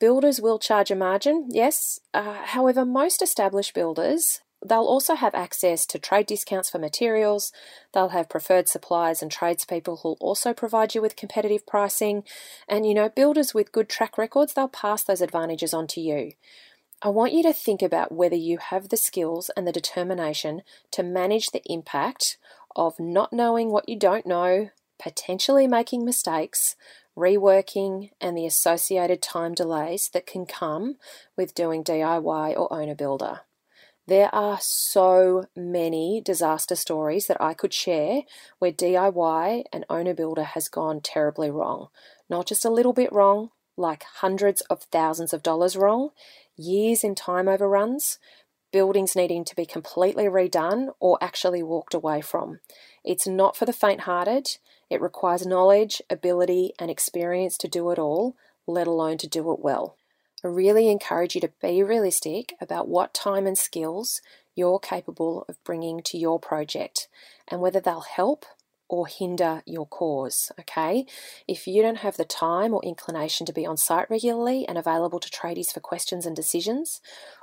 Builders 0.00 0.40
will 0.40 0.58
charge 0.58 0.90
a 0.90 0.96
margin, 0.96 1.48
yes. 1.50 2.00
Uh, 2.12 2.44
however, 2.44 2.84
most 2.84 3.22
established 3.22 3.74
builders 3.74 4.40
They'll 4.64 4.80
also 4.86 5.14
have 5.14 5.34
access 5.34 5.84
to 5.86 5.98
trade 5.98 6.26
discounts 6.26 6.70
for 6.70 6.78
materials. 6.78 7.52
They'll 7.92 8.08
have 8.08 8.30
preferred 8.30 8.66
suppliers 8.66 9.20
and 9.20 9.30
tradespeople 9.30 9.98
who'll 9.98 10.16
also 10.20 10.54
provide 10.54 10.94
you 10.94 11.02
with 11.02 11.16
competitive 11.16 11.66
pricing. 11.66 12.24
And 12.66 12.86
you 12.86 12.94
know, 12.94 13.10
builders 13.10 13.52
with 13.52 13.72
good 13.72 13.90
track 13.90 14.16
records, 14.16 14.54
they'll 14.54 14.68
pass 14.68 15.04
those 15.04 15.20
advantages 15.20 15.74
on 15.74 15.86
to 15.88 16.00
you. 16.00 16.32
I 17.04 17.08
want 17.08 17.34
you 17.34 17.42
to 17.42 17.52
think 17.52 17.82
about 17.82 18.12
whether 18.12 18.34
you 18.34 18.56
have 18.56 18.88
the 18.88 18.96
skills 18.96 19.50
and 19.58 19.66
the 19.66 19.72
determination 19.72 20.62
to 20.92 21.02
manage 21.02 21.48
the 21.50 21.60
impact 21.66 22.38
of 22.74 22.98
not 22.98 23.30
knowing 23.30 23.70
what 23.70 23.86
you 23.86 23.94
don't 23.94 24.24
know, 24.24 24.70
potentially 24.98 25.66
making 25.66 26.06
mistakes, 26.06 26.76
reworking, 27.14 28.12
and 28.22 28.34
the 28.34 28.46
associated 28.46 29.20
time 29.20 29.52
delays 29.52 30.08
that 30.14 30.26
can 30.26 30.46
come 30.46 30.96
with 31.36 31.54
doing 31.54 31.84
DIY 31.84 32.56
or 32.56 32.72
owner 32.72 32.94
builder. 32.94 33.40
There 34.06 34.34
are 34.34 34.56
so 34.62 35.48
many 35.54 36.22
disaster 36.24 36.74
stories 36.74 37.26
that 37.26 37.40
I 37.40 37.52
could 37.52 37.74
share 37.74 38.22
where 38.60 38.72
DIY 38.72 39.64
and 39.70 39.84
owner 39.90 40.14
builder 40.14 40.44
has 40.44 40.70
gone 40.70 41.02
terribly 41.02 41.50
wrong. 41.50 41.88
Not 42.30 42.46
just 42.46 42.64
a 42.64 42.70
little 42.70 42.94
bit 42.94 43.12
wrong, 43.12 43.50
like 43.76 44.04
hundreds 44.04 44.60
of 44.62 44.84
thousands 44.84 45.32
of 45.32 45.42
dollars 45.42 45.76
wrong, 45.76 46.10
years 46.56 47.04
in 47.04 47.14
time 47.14 47.48
overruns, 47.48 48.18
buildings 48.72 49.14
needing 49.14 49.44
to 49.44 49.54
be 49.54 49.64
completely 49.64 50.24
redone 50.24 50.88
or 50.98 51.18
actually 51.20 51.62
walked 51.62 51.94
away 51.94 52.20
from. 52.20 52.60
It's 53.04 53.26
not 53.26 53.56
for 53.56 53.66
the 53.66 53.72
faint 53.72 54.00
hearted. 54.00 54.48
It 54.90 55.00
requires 55.00 55.46
knowledge, 55.46 56.02
ability, 56.10 56.72
and 56.78 56.90
experience 56.90 57.56
to 57.58 57.68
do 57.68 57.90
it 57.90 57.98
all, 57.98 58.36
let 58.66 58.86
alone 58.86 59.18
to 59.18 59.28
do 59.28 59.52
it 59.52 59.60
well. 59.60 59.96
I 60.44 60.48
really 60.48 60.88
encourage 60.88 61.34
you 61.34 61.40
to 61.42 61.52
be 61.62 61.82
realistic 61.82 62.54
about 62.60 62.88
what 62.88 63.14
time 63.14 63.46
and 63.46 63.56
skills 63.56 64.20
you're 64.54 64.78
capable 64.78 65.44
of 65.48 65.62
bringing 65.64 66.02
to 66.02 66.18
your 66.18 66.38
project 66.38 67.08
and 67.48 67.60
whether 67.60 67.80
they'll 67.80 68.00
help 68.00 68.44
or 68.88 69.06
hinder 69.06 69.62
your 69.66 69.86
cause. 69.86 70.52
Okay, 70.60 71.06
if 71.48 71.66
you 71.66 71.82
don't 71.82 71.98
have 71.98 72.16
the 72.16 72.24
time 72.24 72.74
or 72.74 72.82
inclination 72.84 73.46
to 73.46 73.52
be 73.52 73.66
on 73.66 73.76
site 73.76 74.10
regularly 74.10 74.66
and 74.66 74.78
available 74.78 75.20
to 75.20 75.30
tradies 75.30 75.72
for 75.72 75.80
questions 75.80 76.26
and 76.26 76.36
decisions, 76.36 77.00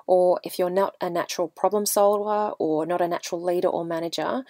or 0.07 0.39
if 0.43 0.59
you're 0.59 0.69
not 0.69 0.95
a 1.01 1.09
natural 1.09 1.47
problem 1.47 1.85
solver 1.85 2.53
or 2.59 2.85
not 2.85 3.01
a 3.01 3.07
natural 3.07 3.41
leader 3.41 3.67
or 3.67 3.83
manager, 3.85 4.43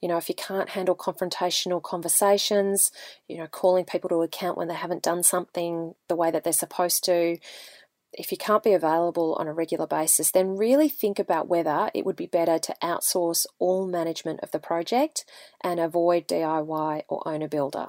you 0.00 0.08
know, 0.08 0.18
if 0.18 0.28
you 0.28 0.34
can't 0.34 0.70
handle 0.70 0.94
confrontational 0.94 1.82
conversations, 1.82 2.92
you 3.28 3.36
know, 3.36 3.46
calling 3.46 3.84
people 3.84 4.08
to 4.10 4.22
account 4.22 4.58
when 4.58 4.68
they 4.68 4.74
haven't 4.74 5.02
done 5.02 5.22
something 5.22 5.94
the 6.08 6.16
way 6.16 6.30
that 6.30 6.44
they're 6.44 6.52
supposed 6.52 7.04
to, 7.04 7.38
if 8.16 8.32
you 8.32 8.38
can't 8.38 8.62
be 8.62 8.72
available 8.72 9.34
on 9.34 9.46
a 9.46 9.52
regular 9.52 9.86
basis, 9.86 10.30
then 10.30 10.56
really 10.56 10.88
think 10.88 11.18
about 11.18 11.48
whether 11.48 11.90
it 11.94 12.04
would 12.04 12.16
be 12.16 12.26
better 12.26 12.58
to 12.58 12.74
outsource 12.82 13.46
all 13.58 13.86
management 13.86 14.40
of 14.40 14.50
the 14.50 14.58
project 14.58 15.24
and 15.60 15.78
avoid 15.78 16.26
DIY 16.26 17.02
or 17.08 17.28
owner 17.28 17.48
builder. 17.48 17.88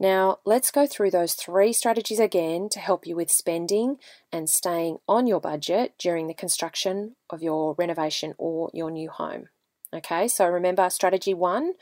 Now, 0.00 0.38
let's 0.44 0.70
go 0.70 0.86
through 0.86 1.10
those 1.10 1.34
three 1.34 1.72
strategies 1.72 2.20
again 2.20 2.68
to 2.70 2.78
help 2.78 3.06
you 3.06 3.16
with 3.16 3.30
spending 3.30 3.96
and 4.32 4.48
staying 4.48 4.98
on 5.08 5.26
your 5.26 5.40
budget 5.40 5.94
during 5.98 6.28
the 6.28 6.34
construction 6.34 7.16
of 7.30 7.42
your 7.42 7.74
renovation 7.74 8.34
or 8.38 8.70
your 8.72 8.90
new 8.90 9.10
home. 9.10 9.48
Okay, 9.92 10.28
so 10.28 10.46
remember 10.46 10.88
strategy 10.90 11.32
one 11.32 11.72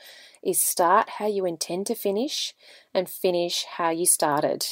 is 0.41 0.61
start 0.61 1.09
how 1.17 1.27
you 1.27 1.45
intend 1.45 1.85
to 1.87 1.95
finish 1.95 2.53
and 2.93 3.09
finish 3.09 3.65
how 3.65 3.89
you 3.89 4.05
started. 4.05 4.65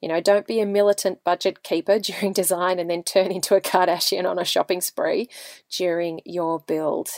You 0.00 0.08
know, 0.08 0.20
don't 0.20 0.46
be 0.46 0.60
a 0.60 0.66
militant 0.66 1.24
budget 1.24 1.62
keeper 1.62 1.98
during 2.00 2.32
design 2.32 2.78
and 2.78 2.90
then 2.90 3.02
turn 3.02 3.32
into 3.32 3.54
a 3.54 3.60
Kardashian 3.60 4.28
on 4.28 4.38
a 4.38 4.44
shopping 4.44 4.80
spree 4.80 5.28
during 5.70 6.20
your 6.24 6.60
build. 6.60 7.08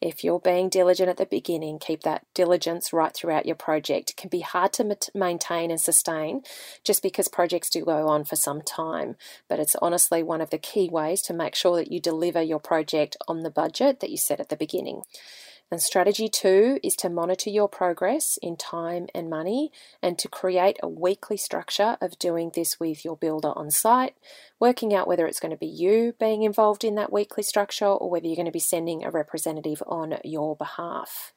If 0.00 0.22
you're 0.22 0.40
being 0.40 0.68
diligent 0.68 1.08
at 1.08 1.16
the 1.16 1.26
beginning, 1.26 1.78
keep 1.78 2.02
that 2.02 2.24
diligence 2.34 2.92
right 2.92 3.14
throughout 3.14 3.46
your 3.46 3.56
project. 3.56 4.10
It 4.10 4.16
can 4.16 4.30
be 4.30 4.40
hard 4.40 4.72
to 4.74 4.96
maintain 5.14 5.70
and 5.70 5.80
sustain 5.80 6.42
just 6.84 7.02
because 7.02 7.28
projects 7.28 7.70
do 7.70 7.84
go 7.84 8.08
on 8.08 8.24
for 8.24 8.36
some 8.36 8.62
time, 8.62 9.16
but 9.48 9.58
it's 9.58 9.76
honestly 9.82 10.22
one 10.22 10.40
of 10.40 10.50
the 10.50 10.58
key 10.58 10.88
ways 10.88 11.22
to 11.22 11.34
make 11.34 11.54
sure 11.54 11.76
that 11.76 11.90
you 11.90 12.00
deliver 12.00 12.42
your 12.42 12.60
project 12.60 13.16
on 13.26 13.42
the 13.42 13.50
budget 13.50 14.00
that 14.00 14.10
you 14.10 14.16
set 14.16 14.40
at 14.40 14.48
the 14.48 14.56
beginning. 14.56 15.02
And 15.70 15.82
strategy 15.82 16.28
two 16.28 16.78
is 16.84 16.94
to 16.96 17.08
monitor 17.08 17.50
your 17.50 17.68
progress 17.68 18.38
in 18.40 18.56
time 18.56 19.08
and 19.12 19.28
money 19.28 19.72
and 20.00 20.16
to 20.18 20.28
create 20.28 20.78
a 20.80 20.88
weekly 20.88 21.36
structure 21.36 21.96
of 22.00 22.20
doing 22.20 22.52
this 22.54 22.78
with 22.78 23.04
your 23.04 23.16
builder 23.16 23.52
on 23.56 23.72
site, 23.72 24.14
working 24.60 24.94
out 24.94 25.08
whether 25.08 25.26
it's 25.26 25.40
going 25.40 25.50
to 25.50 25.56
be 25.56 25.66
you 25.66 26.14
being 26.20 26.44
involved 26.44 26.84
in 26.84 26.94
that 26.94 27.12
weekly 27.12 27.42
structure 27.42 27.86
or 27.86 28.08
whether 28.08 28.26
you're 28.26 28.36
going 28.36 28.46
to 28.46 28.52
be 28.52 28.60
sending 28.60 29.04
a 29.04 29.10
representative 29.10 29.82
on 29.88 30.18
your 30.22 30.54
behalf. 30.54 31.32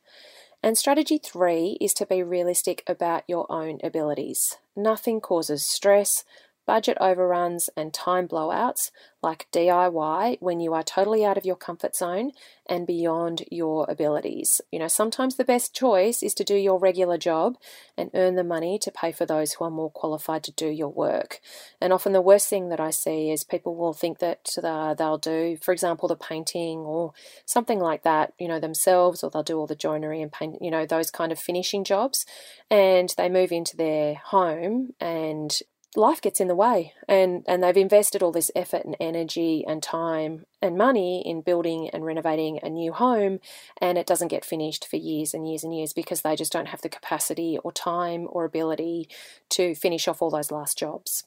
And 0.61 0.77
strategy 0.77 1.17
three 1.17 1.77
is 1.81 1.93
to 1.95 2.05
be 2.05 2.21
realistic 2.21 2.83
about 2.85 3.23
your 3.27 3.51
own 3.51 3.79
abilities. 3.81 4.57
Nothing 4.75 5.21
causes 5.21 5.65
stress, 5.65 6.23
budget 6.69 6.99
overruns, 7.01 7.67
and 7.75 7.91
time 7.91 8.27
blowouts 8.27 8.91
like 9.23 9.47
DIY 9.51 10.37
when 10.39 10.59
you 10.59 10.71
are 10.75 10.83
totally 10.83 11.25
out 11.25 11.35
of 11.35 11.43
your 11.43 11.55
comfort 11.55 11.95
zone 11.95 12.31
and 12.67 12.85
beyond 12.85 13.43
your 13.49 13.87
abilities. 13.89 14.61
You 14.71 14.77
know, 14.77 14.87
sometimes 14.87 15.35
the 15.35 15.43
best 15.43 15.73
choice 15.73 16.21
is 16.21 16.35
to 16.35 16.43
do 16.43 16.53
your 16.53 16.77
regular 16.77 17.17
job 17.17 17.57
and 17.97 18.11
earn 18.13 18.35
the 18.35 18.43
money 18.43 18.77
to 18.83 18.91
pay 18.91 19.11
for 19.11 19.25
those 19.25 19.53
who 19.53 19.65
are 19.65 19.71
more 19.71 19.89
qualified 19.89 20.43
to 20.43 20.51
do 20.51 20.67
your 20.67 20.89
work. 20.89 21.39
And 21.81 21.91
often 21.91 22.13
the 22.13 22.21
worst 22.21 22.47
thing 22.47 22.69
that 22.69 22.79
I 22.79 22.91
see 22.91 23.31
is 23.31 23.43
people 23.43 23.75
will 23.75 23.93
think 23.93 24.19
that 24.19 24.55
uh, 24.63 24.93
they'll 24.93 25.17
do, 25.17 25.57
for 25.59 25.71
example, 25.71 26.07
the 26.07 26.15
painting 26.15 26.81
or 26.81 27.13
something 27.45 27.79
like 27.79 28.03
that, 28.03 28.33
you 28.37 28.47
know, 28.47 28.59
themselves, 28.59 29.23
or 29.23 29.31
they'll 29.31 29.41
do 29.41 29.57
all 29.57 29.65
the 29.65 29.75
joinery 29.75 30.21
and 30.21 30.31
paint, 30.31 30.61
you 30.61 30.69
know, 30.69 30.85
those 30.85 31.09
kind 31.09 31.31
of 31.31 31.39
finishing 31.39 31.83
jobs. 31.83 32.27
And 32.69 33.11
they 33.17 33.27
move 33.27 33.51
into 33.51 33.75
their 33.75 34.13
home 34.13 34.93
and 34.99 35.59
life 35.95 36.21
gets 36.21 36.39
in 36.39 36.47
the 36.47 36.55
way 36.55 36.93
and 37.07 37.43
and 37.47 37.63
they've 37.63 37.75
invested 37.75 38.21
all 38.21 38.31
this 38.31 38.51
effort 38.55 38.85
and 38.85 38.95
energy 38.99 39.63
and 39.67 39.81
time 39.81 40.45
and 40.61 40.77
money 40.77 41.23
in 41.25 41.41
building 41.41 41.89
and 41.89 42.05
renovating 42.05 42.59
a 42.61 42.69
new 42.69 42.93
home 42.93 43.39
and 43.81 43.97
it 43.97 44.05
doesn't 44.05 44.27
get 44.27 44.45
finished 44.45 44.87
for 44.87 44.97
years 44.97 45.33
and 45.33 45.47
years 45.47 45.63
and 45.63 45.75
years 45.75 45.91
because 45.91 46.21
they 46.21 46.35
just 46.35 46.51
don't 46.51 46.67
have 46.67 46.81
the 46.81 46.89
capacity 46.89 47.57
or 47.63 47.71
time 47.71 48.27
or 48.29 48.45
ability 48.45 49.09
to 49.49 49.73
finish 49.73 50.07
off 50.07 50.21
all 50.21 50.29
those 50.29 50.51
last 50.51 50.77
jobs. 50.77 51.23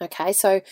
Okay 0.00 0.32
so 0.32 0.62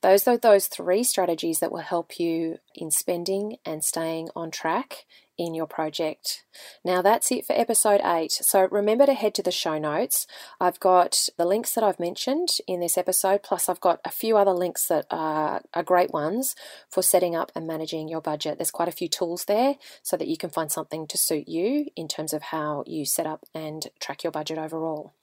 those 0.00 0.28
are 0.28 0.38
those 0.38 0.68
three 0.68 1.02
strategies 1.02 1.58
that 1.58 1.72
will 1.72 1.78
help 1.78 2.20
you 2.20 2.58
in 2.76 2.92
spending 2.92 3.56
and 3.64 3.82
staying 3.82 4.28
on 4.36 4.52
track 4.52 5.04
in 5.38 5.54
your 5.54 5.66
project. 5.66 6.44
Now 6.84 7.00
that's 7.00 7.30
it 7.30 7.46
for 7.46 7.52
episode 7.52 8.00
8. 8.02 8.32
So 8.32 8.68
remember 8.70 9.06
to 9.06 9.14
head 9.14 9.34
to 9.36 9.42
the 9.42 9.50
show 9.50 9.78
notes. 9.78 10.26
I've 10.60 10.80
got 10.80 11.28
the 11.36 11.46
links 11.46 11.72
that 11.74 11.84
I've 11.84 12.00
mentioned 12.00 12.48
in 12.66 12.80
this 12.80 12.98
episode, 12.98 13.42
plus 13.42 13.68
I've 13.68 13.80
got 13.80 14.00
a 14.04 14.10
few 14.10 14.36
other 14.36 14.52
links 14.52 14.86
that 14.88 15.06
are, 15.10 15.62
are 15.72 15.82
great 15.82 16.12
ones 16.12 16.54
for 16.90 17.02
setting 17.02 17.36
up 17.36 17.52
and 17.54 17.66
managing 17.66 18.08
your 18.08 18.20
budget. 18.20 18.58
There's 18.58 18.70
quite 18.70 18.88
a 18.88 18.92
few 18.92 19.08
tools 19.08 19.44
there 19.44 19.76
so 20.02 20.16
that 20.16 20.28
you 20.28 20.36
can 20.36 20.50
find 20.50 20.70
something 20.70 21.06
to 21.06 21.16
suit 21.16 21.48
you 21.48 21.86
in 21.96 22.08
terms 22.08 22.32
of 22.32 22.42
how 22.42 22.84
you 22.86 23.06
set 23.06 23.26
up 23.26 23.44
and 23.54 23.86
track 24.00 24.24
your 24.24 24.32
budget 24.32 24.58
overall. 24.58 25.14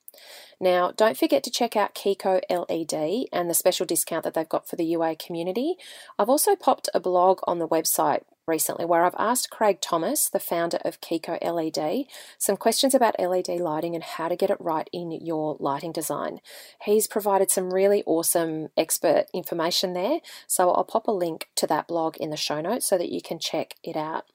Now, 0.59 0.91
don't 0.91 1.17
forget 1.17 1.43
to 1.43 1.51
check 1.51 1.75
out 1.75 1.95
Kiiko 1.95 2.39
LED 2.49 3.27
and 3.33 3.49
the 3.49 3.53
special 3.53 3.85
discount 3.85 4.23
that 4.23 4.33
they've 4.33 4.47
got 4.47 4.67
for 4.67 4.75
the 4.77 4.85
UA 4.85 5.17
community. 5.17 5.75
I've 6.17 6.29
also 6.29 6.55
popped 6.55 6.89
a 6.93 6.99
blog 6.99 7.39
on 7.45 7.59
the 7.59 7.67
website 7.67 8.23
recently 8.47 8.85
where 8.85 9.03
I've 9.03 9.15
asked 9.17 9.49
Craig 9.49 9.81
Thomas, 9.81 10.29
the 10.29 10.39
founder 10.39 10.77
of 10.85 11.01
Kiiko 11.01 11.37
LED, 11.41 12.05
some 12.37 12.57
questions 12.57 12.93
about 12.93 13.19
LED 13.19 13.47
lighting 13.59 13.95
and 13.95 14.03
how 14.03 14.27
to 14.27 14.35
get 14.35 14.49
it 14.49 14.57
right 14.59 14.89
in 14.93 15.11
your 15.11 15.57
lighting 15.59 15.91
design. 15.91 16.39
He's 16.83 17.07
provided 17.07 17.51
some 17.51 17.73
really 17.73 18.03
awesome 18.05 18.69
expert 18.77 19.25
information 19.33 19.93
there, 19.93 20.19
so 20.47 20.71
I'll 20.71 20.83
pop 20.83 21.07
a 21.07 21.11
link 21.11 21.49
to 21.55 21.67
that 21.67 21.87
blog 21.87 22.17
in 22.17 22.29
the 22.29 22.37
show 22.37 22.61
notes 22.61 22.85
so 22.85 22.97
that 22.97 23.11
you 23.11 23.21
can 23.21 23.39
check 23.39 23.75
it 23.83 23.95
out. 23.95 24.25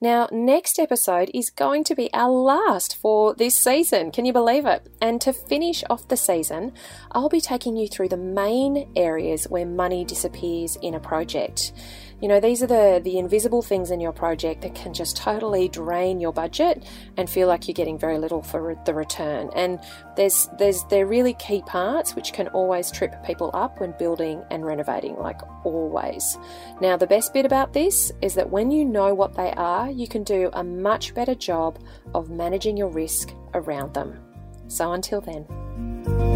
Now, 0.00 0.28
next 0.32 0.78
episode 0.78 1.30
is 1.32 1.50
going 1.50 1.84
to 1.84 1.94
be 1.94 2.10
our 2.12 2.30
last 2.30 2.96
for 2.96 3.34
this 3.34 3.54
season. 3.54 4.10
Can 4.10 4.24
you 4.24 4.32
believe 4.32 4.66
it? 4.66 4.88
And 5.00 5.20
to 5.20 5.32
finish 5.32 5.84
off 5.88 6.08
the 6.08 6.16
season, 6.16 6.72
I'll 7.12 7.28
be 7.28 7.40
taking 7.40 7.76
you 7.76 7.88
through 7.88 8.08
the 8.08 8.16
main 8.16 8.90
areas 8.96 9.44
where 9.48 9.66
money 9.66 10.04
disappears 10.04 10.76
in 10.82 10.94
a 10.94 11.00
project. 11.00 11.72
You 12.20 12.28
know, 12.28 12.40
these 12.40 12.62
are 12.62 12.66
the, 12.66 13.00
the 13.02 13.18
invisible 13.18 13.62
things 13.62 13.90
in 13.90 14.00
your 14.00 14.12
project 14.12 14.62
that 14.62 14.74
can 14.74 14.94
just 14.94 15.16
totally 15.16 15.68
drain 15.68 16.20
your 16.20 16.32
budget 16.32 16.84
and 17.16 17.28
feel 17.28 17.48
like 17.48 17.68
you're 17.68 17.74
getting 17.74 17.98
very 17.98 18.18
little 18.18 18.42
for 18.42 18.76
the 18.86 18.94
return. 18.94 19.50
And 19.54 19.80
there's 20.16 20.48
there's 20.58 20.84
they're 20.84 21.06
really 21.06 21.34
key 21.34 21.62
parts 21.66 22.14
which 22.14 22.32
can 22.32 22.48
always 22.48 22.90
trip 22.90 23.14
people 23.24 23.50
up 23.52 23.80
when 23.80 23.94
building 23.98 24.42
and 24.50 24.64
renovating, 24.64 25.16
like 25.16 25.40
always. 25.64 26.38
Now, 26.80 26.96
the 26.96 27.06
best 27.06 27.32
bit 27.32 27.44
about 27.44 27.72
this 27.72 28.12
is 28.22 28.34
that 28.34 28.50
when 28.50 28.70
you 28.70 28.84
know 28.84 29.14
what 29.14 29.34
they 29.34 29.52
are, 29.52 29.90
you 29.90 30.08
can 30.08 30.22
do 30.22 30.50
a 30.52 30.64
much 30.64 31.14
better 31.14 31.34
job 31.34 31.78
of 32.14 32.30
managing 32.30 32.76
your 32.76 32.88
risk 32.88 33.32
around 33.54 33.94
them. 33.94 34.18
So 34.68 34.92
until 34.92 35.20
then. 35.20 36.33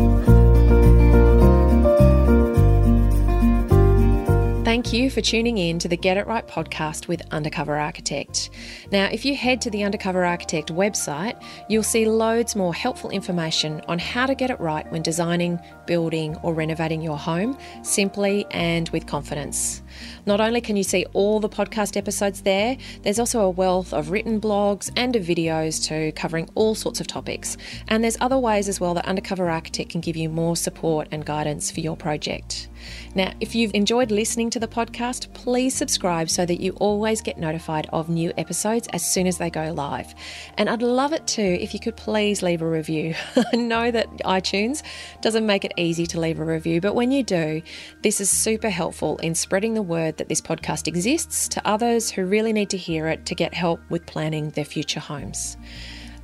Thank 4.68 4.92
you 4.92 5.09
for 5.09 5.22
tuning 5.22 5.57
in 5.57 5.78
to 5.78 5.88
the 5.88 5.96
Get 5.96 6.18
It 6.18 6.26
Right 6.26 6.46
podcast 6.46 7.09
with 7.09 7.22
Undercover 7.31 7.78
Architect. 7.78 8.50
Now, 8.92 9.07
if 9.07 9.24
you 9.24 9.35
head 9.35 9.62
to 9.62 9.70
the 9.70 9.83
Undercover 9.83 10.26
Architect 10.26 10.70
website, 10.70 11.42
you'll 11.70 11.83
see 11.83 12.04
loads 12.04 12.54
more 12.54 12.74
helpful 12.74 13.09
information 13.09 13.81
on 13.88 13.98
how 13.98 14.26
to 14.26 14.35
get 14.35 14.50
it 14.50 14.61
right 14.61 14.87
when 14.92 15.00
designing, 15.00 15.59
building, 15.87 16.37
or 16.42 16.52
renovating 16.52 17.00
your 17.00 17.16
home 17.16 17.57
simply 17.83 18.44
and 18.50 18.90
with 18.90 19.07
confidence. 19.07 19.81
Not 20.26 20.40
only 20.40 20.61
can 20.61 20.76
you 20.76 20.82
see 20.82 21.04
all 21.12 21.40
the 21.40 21.48
podcast 21.48 21.96
episodes 21.96 22.42
there, 22.42 22.76
there's 23.02 23.18
also 23.18 23.40
a 23.40 23.50
wealth 23.50 23.92
of 23.92 24.11
written 24.11 24.40
blogs 24.40 24.90
and 24.96 25.16
of 25.16 25.24
videos 25.24 25.84
too, 25.84 26.12
covering 26.12 26.48
all 26.54 26.74
sorts 26.74 27.00
of 27.00 27.06
topics. 27.06 27.56
And 27.88 28.02
there's 28.02 28.16
other 28.20 28.38
ways 28.38 28.68
as 28.68 28.80
well 28.80 28.94
that 28.94 29.06
Undercover 29.06 29.48
Architect 29.48 29.90
can 29.90 30.00
give 30.00 30.16
you 30.16 30.28
more 30.28 30.56
support 30.56 31.08
and 31.11 31.24
guidance 31.24 31.70
for 31.70 31.80
your 31.80 31.96
project. 31.96 32.68
Now, 33.14 33.32
if 33.40 33.54
you've 33.54 33.74
enjoyed 33.74 34.11
listening 34.11 34.50
to 34.50 34.61
the 34.61 34.68
podcast, 34.68 35.32
please 35.34 35.74
subscribe 35.74 36.30
so 36.30 36.46
that 36.46 36.61
you 36.61 36.72
always 36.72 37.20
get 37.20 37.38
notified 37.38 37.88
of 37.92 38.08
new 38.08 38.32
episodes 38.37 38.88
as 38.92 39.06
soon 39.06 39.26
as 39.26 39.38
they 39.38 39.50
go 39.50 39.72
live. 39.72 40.14
And 40.56 40.68
I'd 40.68 40.82
love 40.82 41.12
it 41.12 41.26
too 41.26 41.58
if 41.61 41.74
you 41.74 41.80
could 41.80 41.96
please 41.96 42.42
leave 42.42 42.62
a 42.62 42.68
review. 42.68 43.14
I 43.52 43.56
know 43.56 43.90
that 43.90 44.08
iTunes 44.18 44.82
doesn't 45.20 45.46
make 45.46 45.64
it 45.64 45.72
easy 45.76 46.06
to 46.06 46.20
leave 46.20 46.38
a 46.38 46.44
review, 46.44 46.80
but 46.80 46.94
when 46.94 47.11
you 47.11 47.22
do, 47.22 47.62
this 48.02 48.20
is 48.20 48.30
super 48.30 48.70
helpful 48.70 49.16
in 49.18 49.34
spreading 49.34 49.74
the 49.74 49.82
word 49.88 50.18
that 50.18 50.29
this 50.29 50.40
podcast 50.40 50.87
exists 50.87 51.48
to 51.48 51.66
others 51.66 52.11
who 52.11 52.24
really 52.24 52.53
need 52.53 52.70
to 52.70 52.77
hear 52.77 53.09
it 53.09 53.27
to 53.27 53.35
get 53.35 53.55
help 53.55 53.81
with 53.90 54.07
planning 54.07 54.51
their 54.51 54.64
future 54.64 55.01
homes. 55.01 55.57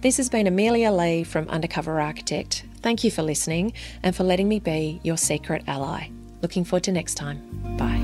This 0.03 0.19
has 0.19 0.29
been 0.29 0.47
Amelia 0.47 0.93
Lee 0.93 1.25
from 1.25 1.49
Undercover 1.49 2.01
Architect. 2.01 2.65
Thank 2.83 3.03
you 3.05 3.11
for 3.11 3.23
listening 3.23 3.73
and 4.03 4.15
for 4.15 4.23
letting 4.23 4.49
me 4.49 4.61
be 4.61 5.01
your 5.03 5.17
secret 5.17 5.65
ally. 5.67 6.11
Looking 6.43 6.65
forward 6.65 6.85
to 6.85 6.93
next 6.93 7.15
time. 7.15 7.41
Bye. 7.79 8.04